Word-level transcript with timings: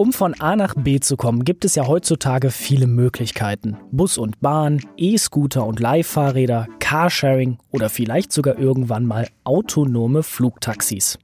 Um 0.00 0.14
von 0.14 0.32
A 0.40 0.56
nach 0.56 0.74
B 0.74 0.98
zu 0.98 1.18
kommen, 1.18 1.44
gibt 1.44 1.66
es 1.66 1.74
ja 1.74 1.86
heutzutage 1.86 2.50
viele 2.50 2.86
Möglichkeiten. 2.86 3.76
Bus 3.92 4.16
und 4.16 4.40
Bahn, 4.40 4.80
E-Scooter 4.96 5.66
und 5.66 5.78
Leihfahrräder, 5.78 6.68
Carsharing 6.78 7.58
oder 7.70 7.90
vielleicht 7.90 8.32
sogar 8.32 8.58
irgendwann 8.58 9.04
mal 9.04 9.28
autonome 9.44 10.22
Flugtaxis. 10.22 11.18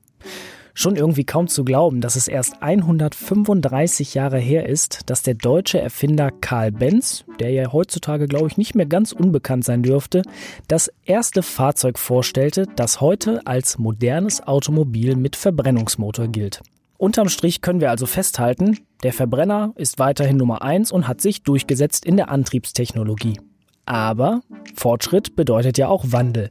Schon 0.74 0.96
irgendwie 0.96 1.24
kaum 1.24 1.48
zu 1.48 1.64
glauben, 1.64 2.02
dass 2.02 2.16
es 2.16 2.28
erst 2.28 2.62
135 2.62 4.12
Jahre 4.12 4.39
her 4.39 4.68
ist, 4.68 5.08
dass 5.08 5.22
der 5.22 5.32
deutsche 5.32 5.80
Erfinder 5.80 6.30
Karl 6.30 6.70
Benz, 6.70 7.24
der 7.40 7.52
ja 7.52 7.72
heutzutage 7.72 8.27
glaube 8.27 8.48
ich 8.48 8.58
nicht 8.58 8.74
mehr 8.74 8.84
ganz 8.84 9.12
unbekannt 9.12 9.64
sein 9.64 9.82
dürfte, 9.82 10.20
das 10.68 10.93
erste 11.06 11.43
Fahrzeug 11.43 11.98
vorstellte, 11.98 12.66
das 12.77 13.00
heute 13.00 13.46
als 13.46 13.79
modernes 13.79 14.46
Automobil 14.46 15.16
mit 15.16 15.34
Verbrennungsmotor 15.34 16.29
gilt. 16.29 16.61
Unterm 16.98 17.28
Strich 17.28 17.60
können 17.60 17.80
wir 17.80 17.90
also 17.90 18.06
festhalten, 18.06 18.78
der 19.02 19.12
Verbrenner 19.12 19.72
ist 19.76 19.98
weiterhin 19.98 20.37
Nummer 20.37 20.62
eins 20.62 20.91
und 20.91 21.06
hat 21.06 21.20
sich 21.20 21.42
durchgesetzt 21.42 22.06
in 22.06 22.16
der 22.16 22.30
Antriebstechnologie. 22.30 23.38
Aber 23.84 24.41
Fortschritt 24.74 25.37
bedeutet 25.37 25.78
ja 25.78 25.88
auch 25.88 26.04
Wandel. 26.09 26.51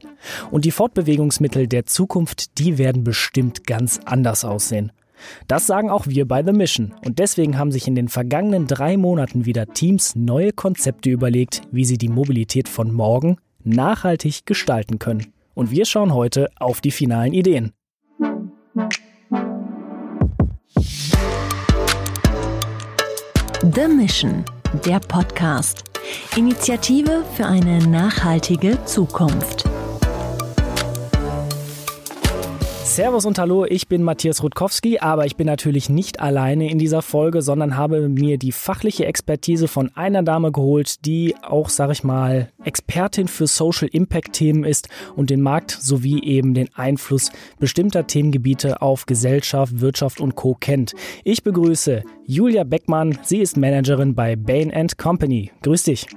Und 0.51 0.63
die 0.65 0.71
Fortbewegungsmittel 0.71 1.67
der 1.67 1.85
Zukunft, 1.85 2.57
die 2.59 2.77
werden 2.77 3.03
bestimmt 3.03 3.67
ganz 3.67 3.99
anders 4.05 4.45
aussehen. 4.45 4.91
Das 5.47 5.67
sagen 5.67 5.89
auch 5.89 6.07
wir 6.07 6.27
bei 6.27 6.43
The 6.43 6.53
Mission. 6.53 6.93
Und 7.05 7.19
deswegen 7.19 7.57
haben 7.57 7.71
sich 7.71 7.87
in 7.87 7.95
den 7.95 8.07
vergangenen 8.07 8.67
drei 8.67 8.97
Monaten 8.97 9.45
wieder 9.45 9.67
Teams 9.67 10.15
neue 10.15 10.53
Konzepte 10.53 11.09
überlegt, 11.09 11.61
wie 11.71 11.85
sie 11.85 11.97
die 11.97 12.09
Mobilität 12.09 12.69
von 12.69 12.93
morgen 12.93 13.37
nachhaltig 13.63 14.45
gestalten 14.45 14.99
können. 14.99 15.33
Und 15.53 15.71
wir 15.71 15.85
schauen 15.85 16.13
heute 16.13 16.49
auf 16.57 16.81
die 16.81 16.91
finalen 16.91 17.33
Ideen. 17.33 17.71
The 23.75 23.89
Mission, 23.89 24.45
der 24.85 25.01
Podcast. 25.01 25.83
Initiative 26.37 27.25
für 27.35 27.45
eine 27.45 27.85
nachhaltige 27.85 28.77
Zukunft. 28.85 29.65
Servus 32.95 33.25
und 33.25 33.37
Hallo, 33.37 33.65
ich 33.65 33.89
bin 33.89 34.03
Matthias 34.03 34.41
Rutkowski, 34.41 34.99
aber 34.99 35.25
ich 35.25 35.35
bin 35.35 35.47
natürlich 35.47 35.89
nicht 35.89 36.21
alleine 36.21 36.71
in 36.71 36.79
dieser 36.79 37.01
Folge, 37.01 37.41
sondern 37.41 37.75
habe 37.75 38.07
mir 38.07 38.37
die 38.37 38.53
fachliche 38.53 39.05
Expertise 39.05 39.67
von 39.67 39.91
einer 39.97 40.23
Dame 40.23 40.53
geholt, 40.53 41.05
die 41.05 41.35
auch, 41.41 41.67
sag 41.67 41.91
ich 41.91 42.05
mal, 42.05 42.53
Expertin 42.63 43.27
für 43.27 43.47
Social 43.47 43.89
Impact 43.89 44.31
Themen 44.31 44.63
ist 44.63 44.87
und 45.17 45.29
den 45.29 45.41
Markt 45.41 45.71
sowie 45.71 46.23
eben 46.23 46.53
den 46.53 46.73
Einfluss 46.73 47.33
bestimmter 47.59 48.07
Themengebiete 48.07 48.81
auf 48.81 49.05
Gesellschaft, 49.05 49.81
Wirtschaft 49.81 50.21
und 50.21 50.35
Co. 50.35 50.55
kennt. 50.57 50.93
Ich 51.25 51.43
begrüße 51.43 52.01
Julia 52.23 52.63
Beckmann, 52.63 53.19
sie 53.23 53.39
ist 53.39 53.57
Managerin 53.57 54.15
bei 54.15 54.37
Bain 54.37 54.71
Company. 54.95 55.51
Grüß 55.63 55.83
dich. 55.83 56.07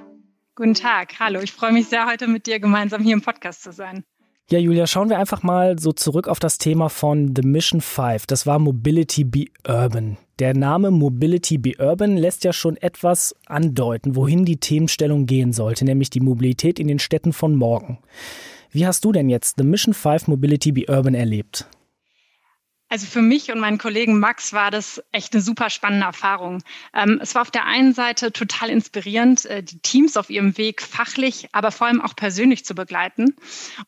Guten 0.54 0.74
Tag, 0.74 1.18
hallo, 1.18 1.40
ich 1.40 1.50
freue 1.50 1.72
mich 1.72 1.88
sehr, 1.88 2.06
heute 2.06 2.28
mit 2.28 2.46
dir 2.46 2.60
gemeinsam 2.60 3.02
hier 3.02 3.14
im 3.14 3.22
Podcast 3.22 3.64
zu 3.64 3.72
sein. 3.72 4.04
Ja, 4.50 4.58
Julia, 4.58 4.86
schauen 4.86 5.10
wir 5.10 5.18
einfach 5.18 5.42
mal 5.42 5.78
so 5.78 5.92
zurück 5.92 6.26
auf 6.26 6.40
das 6.40 6.56
Thema 6.56 6.88
von 6.88 7.34
The 7.36 7.46
Mission 7.46 7.82
5. 7.82 8.24
Das 8.24 8.46
war 8.46 8.58
Mobility 8.58 9.22
Be 9.22 9.44
Urban. 9.68 10.16
Der 10.38 10.54
Name 10.54 10.90
Mobility 10.90 11.58
Be 11.58 11.74
Urban 11.78 12.16
lässt 12.16 12.44
ja 12.44 12.54
schon 12.54 12.78
etwas 12.78 13.34
andeuten, 13.44 14.16
wohin 14.16 14.46
die 14.46 14.56
Themenstellung 14.56 15.26
gehen 15.26 15.52
sollte, 15.52 15.84
nämlich 15.84 16.08
die 16.08 16.20
Mobilität 16.20 16.78
in 16.78 16.88
den 16.88 16.98
Städten 16.98 17.34
von 17.34 17.56
morgen. 17.56 17.98
Wie 18.70 18.86
hast 18.86 19.04
du 19.04 19.12
denn 19.12 19.28
jetzt 19.28 19.56
The 19.58 19.64
Mission 19.64 19.92
5 19.92 20.28
Mobility 20.28 20.72
Be 20.72 20.86
Urban 20.88 21.14
erlebt? 21.14 21.68
Also 22.90 23.06
für 23.06 23.20
mich 23.20 23.52
und 23.52 23.60
meinen 23.60 23.76
Kollegen 23.76 24.18
Max 24.18 24.54
war 24.54 24.70
das 24.70 25.02
echt 25.12 25.34
eine 25.34 25.42
super 25.42 25.68
spannende 25.68 26.06
Erfahrung. 26.06 26.62
Ähm, 26.94 27.18
es 27.22 27.34
war 27.34 27.42
auf 27.42 27.50
der 27.50 27.66
einen 27.66 27.92
Seite 27.92 28.32
total 28.32 28.70
inspirierend, 28.70 29.44
äh, 29.44 29.62
die 29.62 29.80
Teams 29.80 30.16
auf 30.16 30.30
ihrem 30.30 30.56
Weg 30.56 30.80
fachlich, 30.80 31.48
aber 31.52 31.70
vor 31.70 31.86
allem 31.86 32.00
auch 32.00 32.16
persönlich 32.16 32.64
zu 32.64 32.74
begleiten 32.74 33.36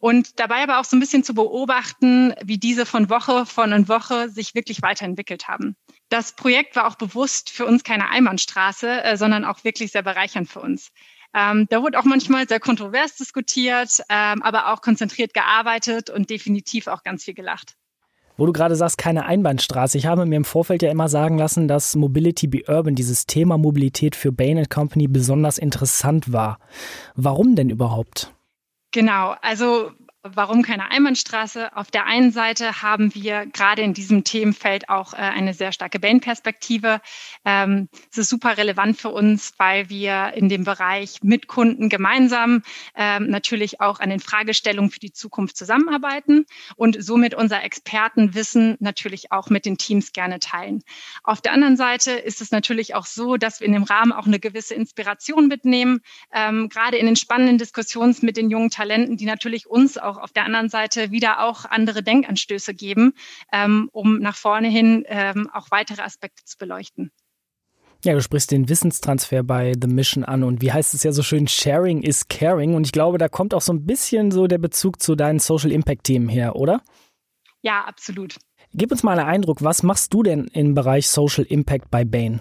und 0.01 0.39
dabei 0.39 0.63
aber 0.63 0.81
auch 0.81 0.85
so 0.85 0.97
ein 0.97 1.01
bisschen 1.01 1.25
zu 1.25 1.35
beobachten, 1.35 2.35
wie 2.45 2.59
diese 2.59 2.85
von 2.85 3.09
Woche 3.09 3.47
von 3.47 3.89
Woche 3.89 4.29
sich 4.29 4.55
wirklich 4.55 4.83
weiterentwickelt 4.83 5.49
haben. 5.49 5.77
Das 6.11 6.33
Projekt 6.33 6.77
war 6.77 6.87
auch 6.87 6.97
bewusst 6.97 7.49
für 7.49 7.65
uns 7.65 7.85
keine 7.85 8.11
Einbahnstraße, 8.11 9.03
äh, 9.03 9.17
sondern 9.17 9.47
auch 9.47 9.65
wirklich 9.65 9.93
sehr 9.93 10.03
bereichernd 10.03 10.51
für 10.51 10.61
uns. 10.61 10.91
Ähm, 11.33 11.67
da 11.71 11.83
wurde 11.83 11.99
auch 11.99 12.05
manchmal 12.05 12.47
sehr 12.49 12.61
kontrovers 12.61 13.17
diskutiert, 13.17 14.03
ähm, 14.11 14.43
aber 14.43 14.73
auch 14.73 14.83
konzentriert 14.83 15.33
gearbeitet 15.33 16.11
und 16.11 16.29
definitiv 16.29 16.89
auch 16.89 17.03
ganz 17.03 17.25
viel 17.25 17.35
gelacht. 17.35 17.77
Wo 18.41 18.47
du 18.47 18.55
gerade 18.55 18.75
sagst, 18.75 18.97
keine 18.97 19.27
Einbahnstraße. 19.27 19.99
Ich 19.99 20.07
habe 20.07 20.25
mir 20.25 20.37
im 20.37 20.47
Vorfeld 20.47 20.81
ja 20.81 20.91
immer 20.91 21.11
sagen 21.11 21.37
lassen, 21.37 21.69
dass 21.69 21.95
Mobility 21.95 22.47
Be 22.47 22.63
Urban, 22.67 22.95
dieses 22.95 23.27
Thema 23.27 23.59
Mobilität 23.59 24.17
für 24.17 24.33
Bain 24.33 24.67
Company 24.67 25.09
besonders 25.09 25.59
interessant 25.59 26.33
war. 26.33 26.59
Warum 27.15 27.55
denn 27.55 27.69
überhaupt? 27.69 28.33
Genau, 28.93 29.35
also 29.43 29.91
Warum 30.23 30.61
keine 30.61 30.91
Einbahnstraße? 30.91 31.75
Auf 31.75 31.91
der 31.91 32.05
einen 32.05 32.31
Seite 32.31 32.83
haben 32.83 33.15
wir 33.15 33.47
gerade 33.47 33.81
in 33.81 33.95
diesem 33.95 34.23
Themenfeld 34.23 34.91
auch 34.91 35.15
äh, 35.15 35.17
eine 35.17 35.55
sehr 35.55 35.73
starke 35.73 35.99
Bain-Perspektive. 35.99 37.01
Ähm, 37.47 37.89
es 38.13 38.19
ist 38.19 38.29
super 38.29 38.59
relevant 38.59 38.99
für 39.01 39.09
uns, 39.09 39.55
weil 39.57 39.89
wir 39.89 40.35
in 40.35 40.51
dem 40.51 40.65
Bereich 40.65 41.21
mit 41.23 41.47
Kunden 41.47 41.89
gemeinsam 41.89 42.63
ähm, 42.95 43.29
natürlich 43.29 43.81
auch 43.81 43.99
an 43.99 44.11
den 44.11 44.21
Fragestellungen 44.21 44.91
für 44.91 45.01
die 45.01 45.15
Zukunft 45.15 45.57
zusammenarbeiten 45.57 46.45
und 46.77 47.03
somit 47.03 47.33
unser 47.33 47.65
Expertenwissen 47.65 48.77
natürlich 48.79 49.33
auch 49.33 49.49
mit 49.49 49.65
den 49.65 49.79
Teams 49.79 50.13
gerne 50.13 50.39
teilen. 50.39 50.83
Auf 51.25 51.41
der 51.41 51.55
anderen 51.55 51.79
Seite 51.79 52.11
ist 52.11 52.43
es 52.43 52.51
natürlich 52.51 52.95
auch 52.95 53.07
so, 53.07 53.39
dass 53.39 53.61
wir 53.61 53.67
in 53.67 53.73
dem 53.73 53.85
Rahmen 53.85 54.13
auch 54.13 54.27
eine 54.27 54.39
gewisse 54.39 54.75
Inspiration 54.75 55.49
mitnehmen, 55.49 56.03
ähm, 56.31 56.69
gerade 56.69 56.99
in 56.99 57.07
den 57.07 57.17
spannenden 57.17 57.57
Diskussionen 57.57 58.15
mit 58.21 58.37
den 58.37 58.51
jungen 58.51 58.69
Talenten, 58.69 59.17
die 59.17 59.25
natürlich 59.25 59.67
uns 59.67 59.97
auch 59.97 60.10
auch 60.11 60.19
auf 60.19 60.33
der 60.33 60.45
anderen 60.45 60.69
Seite 60.69 61.11
wieder 61.11 61.45
auch 61.45 61.65
andere 61.65 62.03
Denkanstöße 62.03 62.75
geben, 62.75 63.15
ähm, 63.53 63.89
um 63.93 64.19
nach 64.19 64.37
vorne 64.37 64.69
hin 64.69 65.05
ähm, 65.07 65.49
auch 65.53 65.71
weitere 65.71 66.03
Aspekte 66.03 66.45
zu 66.45 66.59
beleuchten. 66.59 67.11
Ja, 68.03 68.15
du 68.15 68.23
sprichst 68.23 68.51
den 68.51 68.69
Wissenstransfer 68.69 69.43
bei 69.43 69.75
The 69.79 69.87
Mission 69.87 70.25
an 70.25 70.43
und 70.43 70.63
wie 70.63 70.73
heißt 70.73 70.95
es 70.95 71.03
ja 71.03 71.13
so 71.13 71.23
schön, 71.23 71.47
Sharing 71.47 72.03
is 72.03 72.29
Caring 72.29 72.75
und 72.75 72.87
ich 72.87 72.93
glaube, 72.93 73.19
da 73.19 73.29
kommt 73.29 73.53
auch 73.53 73.61
so 73.61 73.75
ein 73.75 73.85
bisschen 73.85 74.31
so 74.31 74.47
der 74.47 74.57
Bezug 74.57 75.03
zu 75.03 75.15
deinen 75.15 75.39
Social 75.39 75.71
Impact 75.71 76.05
Themen 76.05 76.29
her, 76.29 76.57
oder? 76.57 76.81
Ja, 77.61 77.85
absolut. 77.85 78.37
Gib 78.73 78.91
uns 78.91 79.03
mal 79.03 79.19
einen 79.19 79.29
Eindruck, 79.29 79.63
was 79.63 79.83
machst 79.83 80.15
du 80.15 80.23
denn 80.23 80.47
im 80.47 80.75
Bereich 80.75 81.09
Social 81.09 81.45
Impact 81.45 81.91
bei 81.91 82.07
Bain? 82.07 82.41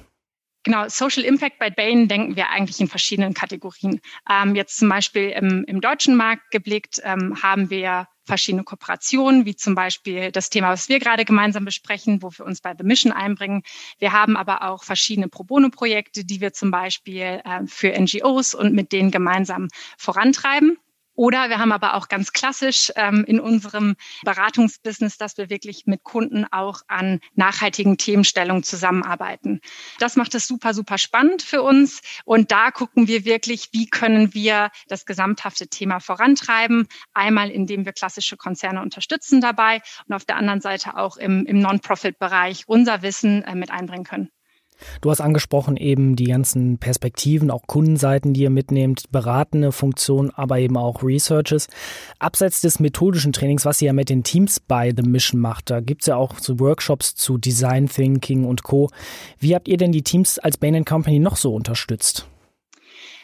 Genau, 0.69 0.88
Social 0.88 1.24
Impact 1.24 1.57
bei 1.57 1.72
Bain 1.72 2.07
denken 2.07 2.35
wir 2.35 2.52
eigentlich 2.52 2.80
in 2.80 2.88
verschiedenen 2.88 3.34
Kategorien. 3.34 4.02
Ähm, 4.30 4.53
jetzt 4.53 4.78
zum 4.78 4.88
Beispiel 4.88 5.31
im, 5.31 5.63
im 5.66 5.81
deutschen 5.81 6.16
Markt 6.16 6.52
geblickt 6.52 7.02
ähm, 7.03 7.41
haben 7.41 7.72
wir 7.72 8.07
verschiedene 8.24 8.63
Kooperationen, 8.63 9.47
wie 9.47 9.56
zum 9.56 9.74
Beispiel 9.74 10.31
das 10.31 10.52
Thema, 10.52 10.69
was 10.69 10.88
wir 10.88 11.00
gerade 11.00 11.25
gemeinsam 11.25 11.66
besprechen, 11.66 12.22
wo 12.22 12.29
wir 12.29 12.46
uns 12.46 12.62
bei 12.62 12.75
The 12.78 12.84
Mission 12.84 13.12
einbringen. 13.12 13.63
Wir 13.97 14.13
haben 14.13 14.38
aber 14.38 14.62
auch 14.62 14.84
verschiedene 14.84 15.28
Pro 15.28 15.44
Bono-Projekte, 15.44 16.24
die 16.24 16.40
wir 16.40 16.53
zum 16.53 16.69
Beispiel 16.69 17.41
äh, 17.44 17.66
für 17.66 17.91
NGOs 18.00 18.53
und 18.53 18.75
mit 18.75 18.91
denen 18.91 19.09
gemeinsam 19.09 19.69
vorantreiben. 19.97 20.78
Oder 21.19 21.50
wir 21.50 21.59
haben 21.59 21.74
aber 21.74 21.96
auch 21.96 22.07
ganz 22.07 22.31
klassisch 22.31 22.94
ähm, 22.96 23.25
in 23.28 23.41
unserem 23.41 23.97
Beratungsbusiness, 24.24 25.18
dass 25.18 25.38
wir 25.38 25.50
wirklich 25.50 25.85
mit 25.85 26.06
Kunden 26.06 26.46
auch 26.50 26.80
an 26.88 27.19
nachhaltigen 27.35 27.97
Themenstellungen 27.97 28.63
zusammenarbeiten. 28.63 29.59
Das 30.00 30.16
macht 30.16 30.34
es 30.34 30.47
super, 30.47 30.74
super 30.74 30.97
spannend 30.97 31.41
für 31.41 31.62
uns. 31.62 32.00
Und 32.24 32.52
da 32.52 32.72
gucken 32.72 33.09
wir 33.09 33.25
wirklich, 33.25 33.68
wie 33.74 33.90
können 33.90 34.34
wir 34.34 34.69
das 34.88 35.06
gesamthafte 35.06 35.68
Thema 35.68 36.00
vorantreiben. 36.00 36.88
Einmal, 37.13 37.50
indem 37.50 37.84
wir 37.84 37.91
klassische 37.91 38.38
Konzerne 38.38 38.81
unterstützen 38.81 39.41
dabei 39.41 39.81
und 40.08 40.16
auf 40.16 40.24
der 40.24 40.38
anderen 40.38 40.62
Seite 40.62 40.96
auch 40.96 41.18
im, 41.18 41.46
im 41.46 41.59
Non-Profit-Bereich 41.59 42.63
unser 42.66 43.02
Wissen 43.02 43.44
äh, 43.44 43.56
mit 43.56 43.72
einbringen 43.72 44.06
können. 44.06 44.31
Du 45.01 45.09
hast 45.09 45.22
angesprochen 45.22 45.78
eben 45.78 46.16
die 46.16 46.26
ganzen 46.26 46.78
Perspektiven, 46.78 47.52
auch 47.52 47.67
Kundenseiten, 47.67 48.34
die 48.34 48.41
ihr 48.41 48.49
mitnehmt, 48.49 49.11
beratende 49.11 49.72
Funktionen, 49.72 50.31
aber 50.31 50.59
eben 50.59 50.78
auch 50.78 51.03
Researches. 51.03 51.67
Abseits 52.20 52.61
des 52.61 52.79
methodischen 52.79 53.34
Trainings, 53.34 53.66
was 53.66 53.81
ihr 53.81 53.87
ja 53.87 53.93
mit 53.93 54.09
den 54.09 54.23
Teams 54.23 54.59
bei 54.59 54.93
The 54.96 55.03
Mission 55.03 55.41
macht, 55.41 55.70
da 55.70 55.79
gibt's 55.79 56.08
ja 56.08 56.16
auch 56.16 56.40
so 56.40 56.59
Workshops 56.59 57.16
zu 57.16 57.37
Design 57.37 57.87
Thinking 57.87 58.46
und 58.46 58.64
Co. 58.64 58.90
Wie 59.40 59.55
habt 59.55 59.67
ihr 59.67 59.78
denn 59.78 59.91
die 59.91 60.03
Teams 60.03 60.40
als 60.40 60.58
Bain 60.58 60.85
Company 60.85 61.20
noch 61.20 61.35
so 61.35 61.53
unterstützt? 61.53 62.28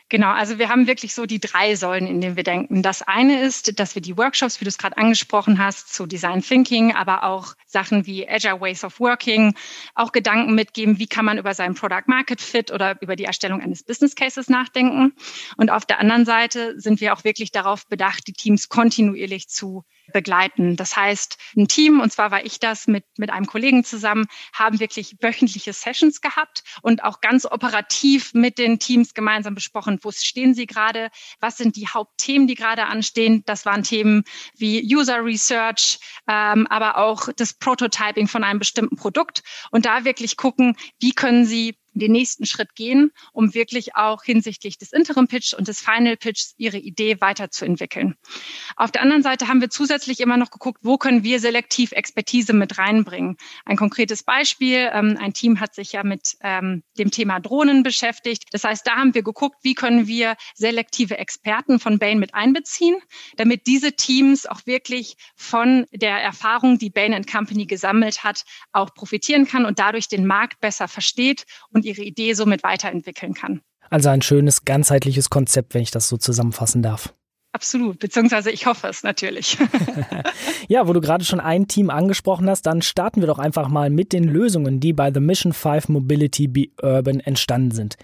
Genau, 0.09 0.29
also 0.29 0.59
wir 0.59 0.69
haben 0.69 0.85
wirklich 0.85 1.15
so 1.15 1.25
die 1.25 1.39
drei 1.39 1.75
Säulen, 1.75 2.05
in 2.05 2.21
denen 2.21 2.35
wir 2.35 2.43
denken. 2.43 2.83
Das 2.83 3.01
eine 3.01 3.41
ist, 3.41 3.79
dass 3.79 3.95
wir 3.95 4.03
die 4.03 4.15
Workshops, 4.15 4.61
wie 4.61 4.65
du 4.65 4.69
es 4.69 4.77
gerade 4.77 4.97
angesprochen 4.97 5.57
hast, 5.57 5.91
zu 5.91 6.05
Design 6.05 6.43
Thinking, 6.43 6.93
aber 6.93 7.23
auch 7.23 7.55
Sachen 7.65 8.05
wie 8.05 8.29
Agile 8.29 8.61
Ways 8.61 8.83
of 8.83 8.99
Working, 8.99 9.55
auch 9.95 10.11
Gedanken 10.11 10.53
mitgeben, 10.53 10.99
wie 10.99 11.07
kann 11.07 11.25
man 11.25 11.39
über 11.39 11.55
seinen 11.55 11.73
Product 11.73 12.03
Market 12.05 12.39
Fit 12.39 12.71
oder 12.71 13.01
über 13.01 13.15
die 13.15 13.25
Erstellung 13.25 13.61
eines 13.61 13.81
Business 13.81 14.13
Cases 14.13 14.47
nachdenken. 14.47 15.13
Und 15.57 15.71
auf 15.71 15.87
der 15.87 15.99
anderen 15.99 16.25
Seite 16.25 16.79
sind 16.79 17.01
wir 17.01 17.11
auch 17.11 17.23
wirklich 17.23 17.51
darauf 17.51 17.87
bedacht, 17.87 18.27
die 18.27 18.33
Teams 18.33 18.69
kontinuierlich 18.69 19.49
zu 19.49 19.85
begleiten. 20.13 20.75
Das 20.75 20.95
heißt, 20.95 21.37
ein 21.57 21.67
Team, 21.67 21.99
und 21.99 22.11
zwar 22.11 22.31
war 22.31 22.45
ich 22.45 22.59
das 22.59 22.87
mit, 22.87 23.05
mit 23.17 23.29
einem 23.29 23.45
Kollegen 23.45 23.83
zusammen, 23.83 24.25
haben 24.53 24.79
wirklich 24.79 25.15
wöchentliche 25.21 25.73
Sessions 25.73 26.21
gehabt 26.21 26.63
und 26.81 27.03
auch 27.03 27.21
ganz 27.21 27.45
operativ 27.45 28.33
mit 28.33 28.57
den 28.57 28.79
Teams 28.79 29.13
gemeinsam 29.13 29.55
besprochen, 29.55 29.99
wo 30.01 30.11
stehen 30.11 30.53
sie 30.53 30.67
gerade, 30.67 31.09
was 31.39 31.57
sind 31.57 31.75
die 31.75 31.87
Hauptthemen, 31.87 32.47
die 32.47 32.55
gerade 32.55 32.85
anstehen. 32.85 33.43
Das 33.45 33.65
waren 33.65 33.83
Themen 33.83 34.23
wie 34.57 34.81
User 34.95 35.23
Research, 35.23 35.99
ähm, 36.27 36.67
aber 36.67 36.97
auch 36.97 37.29
das 37.35 37.53
Prototyping 37.53 38.27
von 38.27 38.43
einem 38.43 38.59
bestimmten 38.59 38.95
Produkt 38.95 39.43
und 39.71 39.85
da 39.85 40.05
wirklich 40.05 40.37
gucken, 40.37 40.75
wie 40.99 41.11
können 41.11 41.45
sie 41.45 41.77
den 42.01 42.11
nächsten 42.11 42.45
Schritt 42.45 42.75
gehen, 42.75 43.11
um 43.33 43.53
wirklich 43.53 43.95
auch 43.95 44.23
hinsichtlich 44.23 44.77
des 44.77 44.91
Interim 44.91 45.27
Pitch 45.27 45.53
und 45.53 45.67
des 45.67 45.79
Final 45.79 46.17
Pitch 46.17 46.51
ihre 46.57 46.77
Idee 46.77 47.21
weiterzuentwickeln. 47.21 48.15
Auf 48.75 48.91
der 48.91 49.01
anderen 49.01 49.23
Seite 49.23 49.47
haben 49.47 49.61
wir 49.61 49.69
zusätzlich 49.69 50.19
immer 50.19 50.37
noch 50.37 50.51
geguckt, 50.51 50.79
wo 50.83 50.97
können 50.97 51.23
wir 51.23 51.39
selektiv 51.39 51.91
Expertise 51.91 52.53
mit 52.53 52.77
reinbringen. 52.77 53.37
Ein 53.65 53.77
konkretes 53.77 54.23
Beispiel, 54.23 54.89
ähm, 54.93 55.17
ein 55.19 55.33
Team 55.33 55.59
hat 55.59 55.75
sich 55.75 55.93
ja 55.93 56.03
mit 56.03 56.37
ähm, 56.41 56.83
dem 56.97 57.11
Thema 57.11 57.39
Drohnen 57.39 57.83
beschäftigt. 57.83 58.45
Das 58.51 58.63
heißt, 58.63 58.85
da 58.85 58.95
haben 58.95 59.13
wir 59.13 59.23
geguckt, 59.23 59.57
wie 59.61 59.73
können 59.73 60.07
wir 60.07 60.35
selektive 60.53 61.17
Experten 61.17 61.79
von 61.79 61.99
Bain 61.99 62.19
mit 62.19 62.33
einbeziehen, 62.33 62.97
damit 63.37 63.67
diese 63.67 63.93
Teams 63.93 64.45
auch 64.45 64.65
wirklich 64.65 65.15
von 65.35 65.85
der 65.91 66.17
Erfahrung, 66.21 66.77
die 66.77 66.89
Bain 66.89 67.25
Company 67.25 67.65
gesammelt 67.65 68.23
hat, 68.23 68.43
auch 68.71 68.93
profitieren 68.93 69.47
kann 69.47 69.65
und 69.65 69.79
dadurch 69.79 70.07
den 70.07 70.25
Markt 70.25 70.59
besser 70.59 70.87
versteht 70.87 71.45
und 71.69 71.84
ihre 71.85 72.01
Idee 72.01 72.33
somit 72.33 72.63
weiterentwickeln 72.63 73.33
kann. 73.33 73.61
Also 73.89 74.09
ein 74.09 74.21
schönes, 74.21 74.65
ganzheitliches 74.65 75.29
Konzept, 75.29 75.73
wenn 75.73 75.81
ich 75.81 75.91
das 75.91 76.09
so 76.09 76.17
zusammenfassen 76.17 76.81
darf. 76.81 77.13
Absolut, 77.55 77.99
beziehungsweise 77.99 78.51
ich 78.51 78.65
hoffe 78.65 78.87
es 78.89 79.01
natürlich. 79.03 79.57
ja, 80.67 80.89
wo 80.89 80.91
du 80.91 80.99
gerade 80.99 81.23
schon 81.23 81.39
ein 81.39 81.69
Team 81.69 81.89
angesprochen 81.89 82.49
hast, 82.49 82.63
dann 82.63 82.81
starten 82.81 83.21
wir 83.21 83.27
doch 83.27 83.39
einfach 83.39 83.69
mal 83.69 83.89
mit 83.89 84.11
den 84.11 84.25
Lösungen, 84.25 84.81
die 84.81 84.91
bei 84.91 85.09
The 85.09 85.21
Mission 85.21 85.53
5 85.53 85.87
Mobility 85.87 86.49
Be 86.49 86.67
Urban 86.81 87.21
entstanden 87.21 87.71
sind. 87.71 87.95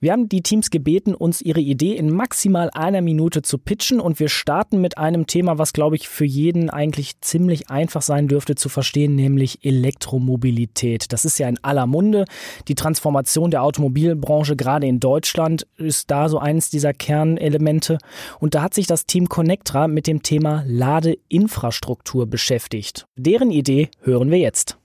Wir 0.00 0.12
haben 0.12 0.28
die 0.28 0.42
Teams 0.42 0.70
gebeten, 0.70 1.14
uns 1.14 1.40
ihre 1.40 1.60
Idee 1.60 1.94
in 1.96 2.10
maximal 2.10 2.70
einer 2.70 3.00
Minute 3.00 3.42
zu 3.42 3.58
pitchen 3.58 3.98
und 4.00 4.20
wir 4.20 4.28
starten 4.28 4.80
mit 4.80 4.98
einem 4.98 5.26
Thema, 5.26 5.56
was, 5.58 5.72
glaube 5.72 5.96
ich, 5.96 6.08
für 6.08 6.24
jeden 6.24 6.68
eigentlich 6.68 7.20
ziemlich 7.20 7.70
einfach 7.70 8.02
sein 8.02 8.28
dürfte 8.28 8.56
zu 8.56 8.68
verstehen, 8.68 9.14
nämlich 9.14 9.64
Elektromobilität. 9.64 11.12
Das 11.12 11.24
ist 11.24 11.38
ja 11.38 11.48
in 11.48 11.58
aller 11.62 11.86
Munde. 11.86 12.24
Die 12.68 12.74
Transformation 12.74 13.50
der 13.50 13.62
Automobilbranche, 13.62 14.56
gerade 14.56 14.86
in 14.86 15.00
Deutschland, 15.00 15.66
ist 15.76 16.10
da 16.10 16.28
so 16.28 16.38
eines 16.38 16.70
dieser 16.70 16.92
Kernelemente. 16.92 17.98
Und 18.38 18.54
da 18.54 18.62
hat 18.62 18.74
sich 18.74 18.86
das 18.86 18.95
Team 19.04 19.28
Connectra 19.28 19.88
mit 19.88 20.06
dem 20.06 20.22
Thema 20.22 20.64
Ladeinfrastruktur 20.66 22.26
beschäftigt. 22.26 23.06
Deren 23.16 23.50
Idee 23.50 23.90
hören 24.00 24.30
wir 24.30 24.38
jetzt. 24.38 24.78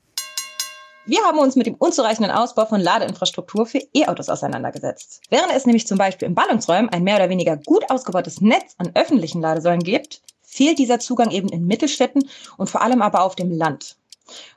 Wir 1.06 1.22
haben 1.24 1.40
uns 1.40 1.56
mit 1.56 1.66
dem 1.66 1.76
unzureichenden 1.76 2.32
Ausbau 2.32 2.66
von 2.66 2.82
Ladeinfrastruktur 2.82 3.66
für 3.66 3.82
E-Autos 3.94 4.30
auseinandergesetzt. 4.30 5.22
Während 5.30 5.52
es 5.56 5.66
nämlich 5.66 5.88
zum 5.88 5.98
Beispiel 5.98 6.28
in 6.28 6.36
Ballungsräumen 6.36 6.90
ein 6.90 7.04
mehr 7.04 7.16
oder 7.16 7.30
weniger 7.30 7.58
gut 7.58 7.90
ausgebautes 7.90 8.42
Netz 8.42 8.76
an 8.78 8.92
öffentlichen 8.94 9.42
Ladesäulen 9.42 9.84
gibt, 9.84 10.22
fehlt 10.42 10.78
dieser 10.78 11.00
Zugang 11.00 11.32
eben 11.32 11.50
in 11.50 11.66
Mittelstädten 11.66 12.28
und 12.58 12.70
vor 12.70 12.82
allem 12.82 13.02
aber 13.02 13.24
auf 13.24 13.36
dem 13.36 13.52
Land. 13.52 13.96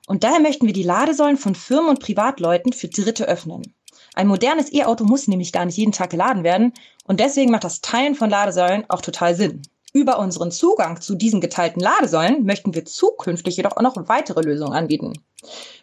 Und 0.07 0.25
daher 0.25 0.41
möchten 0.41 0.67
wir 0.67 0.75
die 0.75 0.83
Ladesäulen 0.83 1.37
von 1.37 1.55
Firmen 1.55 1.91
und 1.91 2.01
Privatleuten 2.01 2.73
für 2.73 2.89
Dritte 2.89 3.27
öffnen. 3.27 3.75
Ein 4.15 4.29
modernes 4.29 4.73
E-Auto 4.73 5.05
muss 5.05 5.27
nämlich 5.27 5.51
gar 5.51 5.65
nicht 5.65 5.77
jeden 5.77 5.93
Tag 5.93 6.11
geladen 6.11 6.45
werden 6.45 6.73
und 7.05 7.21
deswegen 7.21 7.51
macht 7.51 7.65
das 7.65 7.81
Teilen 7.81 8.15
von 8.15 8.31
Ladesäulen 8.31 8.85
auch 8.89 9.01
total 9.01 9.35
Sinn. 9.35 9.63
Über 9.93 10.19
unseren 10.19 10.51
Zugang 10.51 11.01
zu 11.01 11.15
diesen 11.15 11.41
geteilten 11.41 11.81
Ladesäulen 11.81 12.45
möchten 12.45 12.75
wir 12.75 12.85
zukünftig 12.85 13.57
jedoch 13.57 13.77
auch 13.77 13.83
noch 13.83 14.09
weitere 14.09 14.41
Lösungen 14.41 14.73
anbieten. 14.73 15.13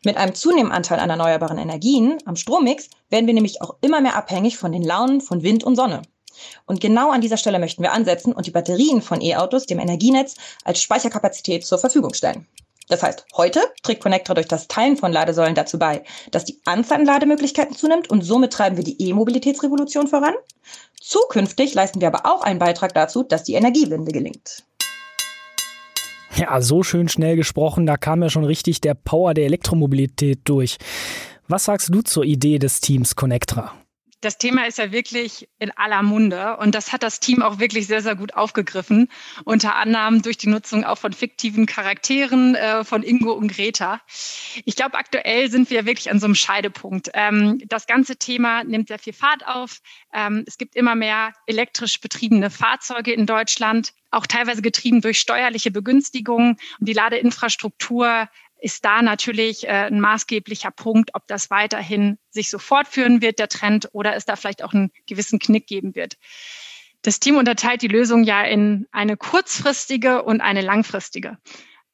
Mit 0.04 0.18
einem 0.18 0.36
zunehmenden 0.36 0.76
Anteil 0.76 1.00
an 1.00 1.10
erneuerbaren 1.10 1.58
Energien 1.58 2.18
am 2.26 2.36
Strommix 2.36 2.90
werden 3.10 3.28
wir 3.28 3.34
nämlich 3.34 3.62
auch 3.62 3.76
immer 3.82 4.02
mehr 4.02 4.18
abhängig 4.18 4.58
von 4.58 4.74
den 4.74 4.84
Launen 4.84 5.22
von 5.22 5.44
Wind 5.44 5.64
und 5.64 5.78
Sonne. 5.78 6.02
Und 6.66 6.82
genau 6.82 7.12
an 7.12 7.22
dieser 7.22 7.38
Stelle 7.38 7.60
möchten 7.60 7.84
wir 7.84 7.94
ansetzen 7.94 8.34
und 8.34 8.48
die 8.48 8.52
Batterien 8.52 9.02
von 9.02 9.22
E-Autos 9.22 9.66
dem 9.66 9.80
Energienetz 9.80 10.36
als 10.66 10.82
Speicherkapazität 10.82 11.66
zur 11.66 11.78
Verfügung 11.78 12.14
stellen. 12.14 12.48
Das 12.92 13.04
heißt, 13.04 13.26
heute 13.38 13.62
trägt 13.84 14.04
Connector 14.04 14.36
durch 14.36 14.50
das 14.50 14.68
Teilen 14.68 14.98
von 14.98 15.14
Ladesäulen 15.14 15.56
dazu 15.56 15.80
bei, 15.80 16.04
dass 16.32 16.44
die 16.44 16.60
Anzahl 16.66 17.00
an 17.00 17.06
Lademöglichkeiten 17.06 17.74
zunimmt 17.74 18.10
und 18.10 18.22
somit 18.22 18.52
treiben 18.52 18.76
wir 18.76 18.84
die 18.84 19.02
E-Mobilitätsrevolution 19.02 20.08
voran. 20.08 20.34
Zukünftig 21.02 21.74
leisten 21.74 22.00
wir 22.00 22.08
aber 22.08 22.32
auch 22.32 22.44
einen 22.44 22.60
Beitrag 22.60 22.94
dazu, 22.94 23.24
dass 23.24 23.44
die 23.44 23.56
Energiewende 23.56 24.12
gelingt. 24.12 24.64
Ja, 26.36 26.62
so 26.62 26.84
schön 26.84 27.10
schnell 27.10 27.36
gesprochen, 27.36 27.88
da 27.88 27.98
kam 27.98 28.22
ja 28.22 28.30
schon 28.30 28.44
richtig 28.44 28.82
der 28.82 28.94
Power 28.94 29.34
der 29.34 29.46
Elektromobilität 29.46 30.42
durch. 30.44 30.78
Was 31.48 31.66
sagst 31.66 31.90
du 31.90 32.02
zur 32.04 32.24
Idee 32.24 32.60
des 32.60 32.82
Teams 32.82 33.16
Connectra? 33.16 33.74
Das 34.22 34.38
Thema 34.38 34.66
ist 34.68 34.78
ja 34.78 34.92
wirklich 34.92 35.50
in 35.60 35.72
aller 35.72 36.04
Munde 36.04 36.58
und 36.58 36.76
das 36.76 36.94
hat 36.94 37.04
das 37.04 37.20
Team 37.20 37.42
auch 37.42 37.60
wirklich 37.60 37.88
sehr, 37.88 38.02
sehr 38.02 38.16
gut 38.16 38.36
aufgegriffen. 38.36 39.10
Unter 39.44 39.76
anderem 39.76 40.22
durch 40.22 40.38
die 40.38 40.50
Nutzung 40.50 40.84
auch 40.84 40.98
von 40.98 41.12
fiktiven 41.12 41.66
Charakteren 41.66 42.56
äh, 42.56 42.84
von 42.84 43.04
Ingo 43.04 43.34
und 43.34 43.52
Greta. 43.52 44.00
Ich 44.64 44.76
glaube, 44.76 44.98
aktuell 44.98 45.50
sind 45.50 45.70
wir 45.72 45.86
wirklich 45.86 46.12
an 46.12 46.20
so 46.20 46.26
einem 46.26 46.36
Scheidepunkt. 46.36 47.10
Ähm, 47.14 47.62
das 47.68 47.88
ganze 47.88 48.16
Thema 48.18 48.64
nimmt 48.64 48.90
sehr 48.90 49.00
viel 49.00 49.14
Fahrt 49.14 49.46
auf. 49.48 49.80
Ähm, 50.14 50.44
es 50.48 50.58
gibt 50.58 50.76
immer 50.76 50.96
mehr 50.96 51.34
elektrisch 51.48 52.00
betriebene 52.00 52.52
Fahrzeuge 52.52 53.12
in 53.14 53.26
Deutschland 53.26 53.94
auch 54.12 54.28
teilweise 54.28 54.62
getrieben 54.62 55.02
durch 55.02 55.20
steuerliche 55.20 55.72
Begünstigungen. 55.72 56.58
Und 56.80 56.90
die 56.90 56.94
Ladeinfrastruktur 56.94 58.28
ist 58.62 58.86
da 58.86 59.02
natürlich 59.02 59.66
äh, 59.66 59.88
ein 59.88 60.00
maßgeblicher 60.00 60.72
Punkt, 60.72 61.12
ob 61.14 61.28
das 61.28 61.50
weiterhin 61.50 62.18
sich 62.30 62.50
so 62.50 62.60
fortführen 62.60 63.22
wird, 63.22 63.40
der 63.40 63.50
Trend, 63.50 63.90
oder 63.92 64.16
es 64.16 64.26
da 64.26 64.36
vielleicht 64.36 64.64
auch 64.64 64.74
einen 64.74 64.92
gewissen 65.08 65.40
Knick 65.40 65.68
geben 65.68 65.96
wird. 65.96 66.16
Das 67.02 67.20
Team 67.20 67.38
unterteilt 67.38 67.82
die 67.82 67.88
Lösung 67.88 68.24
ja 68.24 68.44
in 68.44 68.88
eine 68.92 69.18
kurzfristige 69.18 70.24
und 70.24 70.42
eine 70.42 70.62
langfristige. 70.62 71.40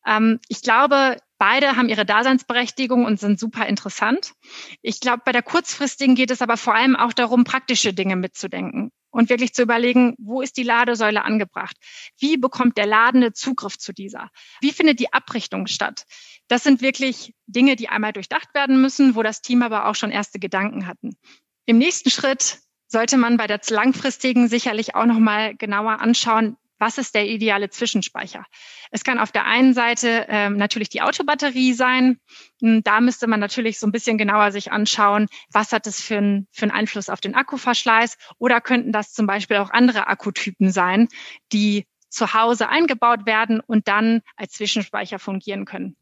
Ähm, 0.06 0.40
ich 0.50 0.62
glaube, 0.62 1.18
beide 1.38 1.78
haben 1.78 1.88
ihre 1.88 2.06
Daseinsberechtigung 2.06 3.06
und 3.06 3.19
sind 3.19 3.40
super 3.40 3.66
interessant. 3.66 4.34
Ich 4.81 5.00
glaube, 5.00 5.22
bei 5.24 5.31
der 5.31 5.44
kurzfristigen 5.44 6.16
geht 6.16 6.31
es 6.31 6.42
aber 6.42 6.58
vor 6.58 6.75
allem 6.75 6.98
auch 6.98 7.14
darum, 7.14 7.46
praktische 7.46 7.94
Dinge 7.94 8.18
mitzudenken 8.18 8.92
und 9.10 9.30
wirklich 9.30 9.54
zu 9.54 9.62
überlegen, 9.62 10.16
wo 10.18 10.42
ist 10.42 10.58
die 10.58 10.64
Ladesäule 10.64 11.24
angebracht? 11.24 11.75
Wie 12.19 12.38
bekommt 12.38 12.78
der 12.78 12.86
Ladende 12.86 13.34
Zugriff 13.34 13.78
zu 13.78 13.94
dieser? 13.94 14.30
Wie 14.62 14.72
findet 14.72 15.00
die 15.00 15.14
Abrichtung 15.14 15.68
statt? 15.68 16.04
Das 16.48 16.64
sind 16.64 16.82
wirklich 16.82 17.34
Dinge, 17.46 17.76
die 17.76 17.90
einmal 17.90 18.14
durchdacht 18.14 18.54
werden 18.54 18.82
müssen, 18.82 19.16
wo 19.16 19.24
das 19.24 19.42
Team 19.42 19.62
aber 19.62 19.88
auch 19.88 19.96
schon 19.96 20.12
erste 20.12 20.40
Gedanken 20.40 20.88
hatten. 20.88 21.18
Im 21.66 21.78
nächsten 21.78 22.10
Schritt 22.10 22.60
sollte 22.88 23.18
man 23.18 23.38
bei 23.38 23.48
der 23.48 23.60
langfristigen 23.69 24.48
sicherlich 24.48 24.95
auch 24.95 25.06
noch 25.06 25.19
mal 25.19 25.56
genauer 25.56 26.00
anschauen, 26.00 26.57
was 26.80 26.98
ist 26.98 27.16
der 27.16 27.28
ideale 27.28 27.69
Zwischenspeicher? 27.69 28.45
Es 28.92 29.04
kann 29.04 29.19
auf 29.19 29.31
der 29.31 29.45
einen 29.45 29.74
Seite 29.74 30.28
ähm, 30.30 30.57
natürlich 30.57 30.90
die 30.90 31.02
Autobatterie 31.02 31.74
sein. 31.74 32.19
Hm, 32.62 32.83
da 32.83 33.02
müsste 33.02 33.28
man 33.28 33.40
natürlich 33.40 33.80
so 33.80 33.88
ein 33.88 33.92
bisschen 33.92 34.18
genauer 34.18 34.52
sich 34.52 34.71
anschauen, 34.71 35.28
was 35.52 35.74
hat 35.74 35.88
es 35.88 36.00
für, 36.00 36.18
ein, 36.18 36.48
für 36.52 36.64
einen 36.64 36.71
Einfluss 36.71 37.10
auf 37.10 37.19
den 37.19 37.36
Akkuverschleiß? 37.36 38.18
Oder 38.38 38.62
könnten 38.62 38.92
das 38.92 39.14
zum 39.14 39.26
Beispiel 39.26 39.57
auch 39.57 39.71
andere 39.71 40.07
Akkutypen 40.07 40.71
sein, 40.71 41.07
die 41.52 41.88
zu 42.10 42.33
Hause 42.33 42.69
eingebaut 42.69 43.26
werden 43.26 43.60
und 43.60 43.88
dann 43.88 44.21
als 44.36 44.54
Zwischenspeicher 44.54 45.19
fungieren 45.19 45.66
können? 45.66 45.95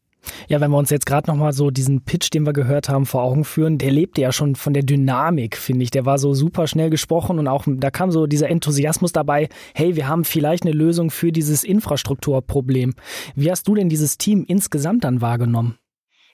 Ja, 0.48 0.60
wenn 0.60 0.70
wir 0.70 0.78
uns 0.78 0.90
jetzt 0.90 1.06
gerade 1.06 1.30
nochmal 1.30 1.52
so 1.52 1.70
diesen 1.70 2.04
Pitch, 2.04 2.32
den 2.32 2.46
wir 2.46 2.52
gehört 2.52 2.88
haben, 2.88 3.06
vor 3.06 3.22
Augen 3.22 3.44
führen, 3.44 3.78
der 3.78 3.90
lebte 3.90 4.20
ja 4.20 4.32
schon 4.32 4.54
von 4.54 4.74
der 4.74 4.82
Dynamik, 4.82 5.56
finde 5.56 5.82
ich. 5.82 5.90
Der 5.90 6.04
war 6.04 6.18
so 6.18 6.34
super 6.34 6.66
schnell 6.66 6.90
gesprochen 6.90 7.38
und 7.38 7.48
auch 7.48 7.64
da 7.66 7.90
kam 7.90 8.10
so 8.10 8.26
dieser 8.26 8.48
Enthusiasmus 8.48 9.12
dabei, 9.12 9.48
hey, 9.74 9.96
wir 9.96 10.08
haben 10.08 10.24
vielleicht 10.24 10.64
eine 10.64 10.72
Lösung 10.72 11.10
für 11.10 11.32
dieses 11.32 11.64
Infrastrukturproblem. 11.64 12.94
Wie 13.34 13.50
hast 13.50 13.68
du 13.68 13.74
denn 13.74 13.88
dieses 13.88 14.18
Team 14.18 14.44
insgesamt 14.46 15.04
dann 15.04 15.20
wahrgenommen? 15.20 15.78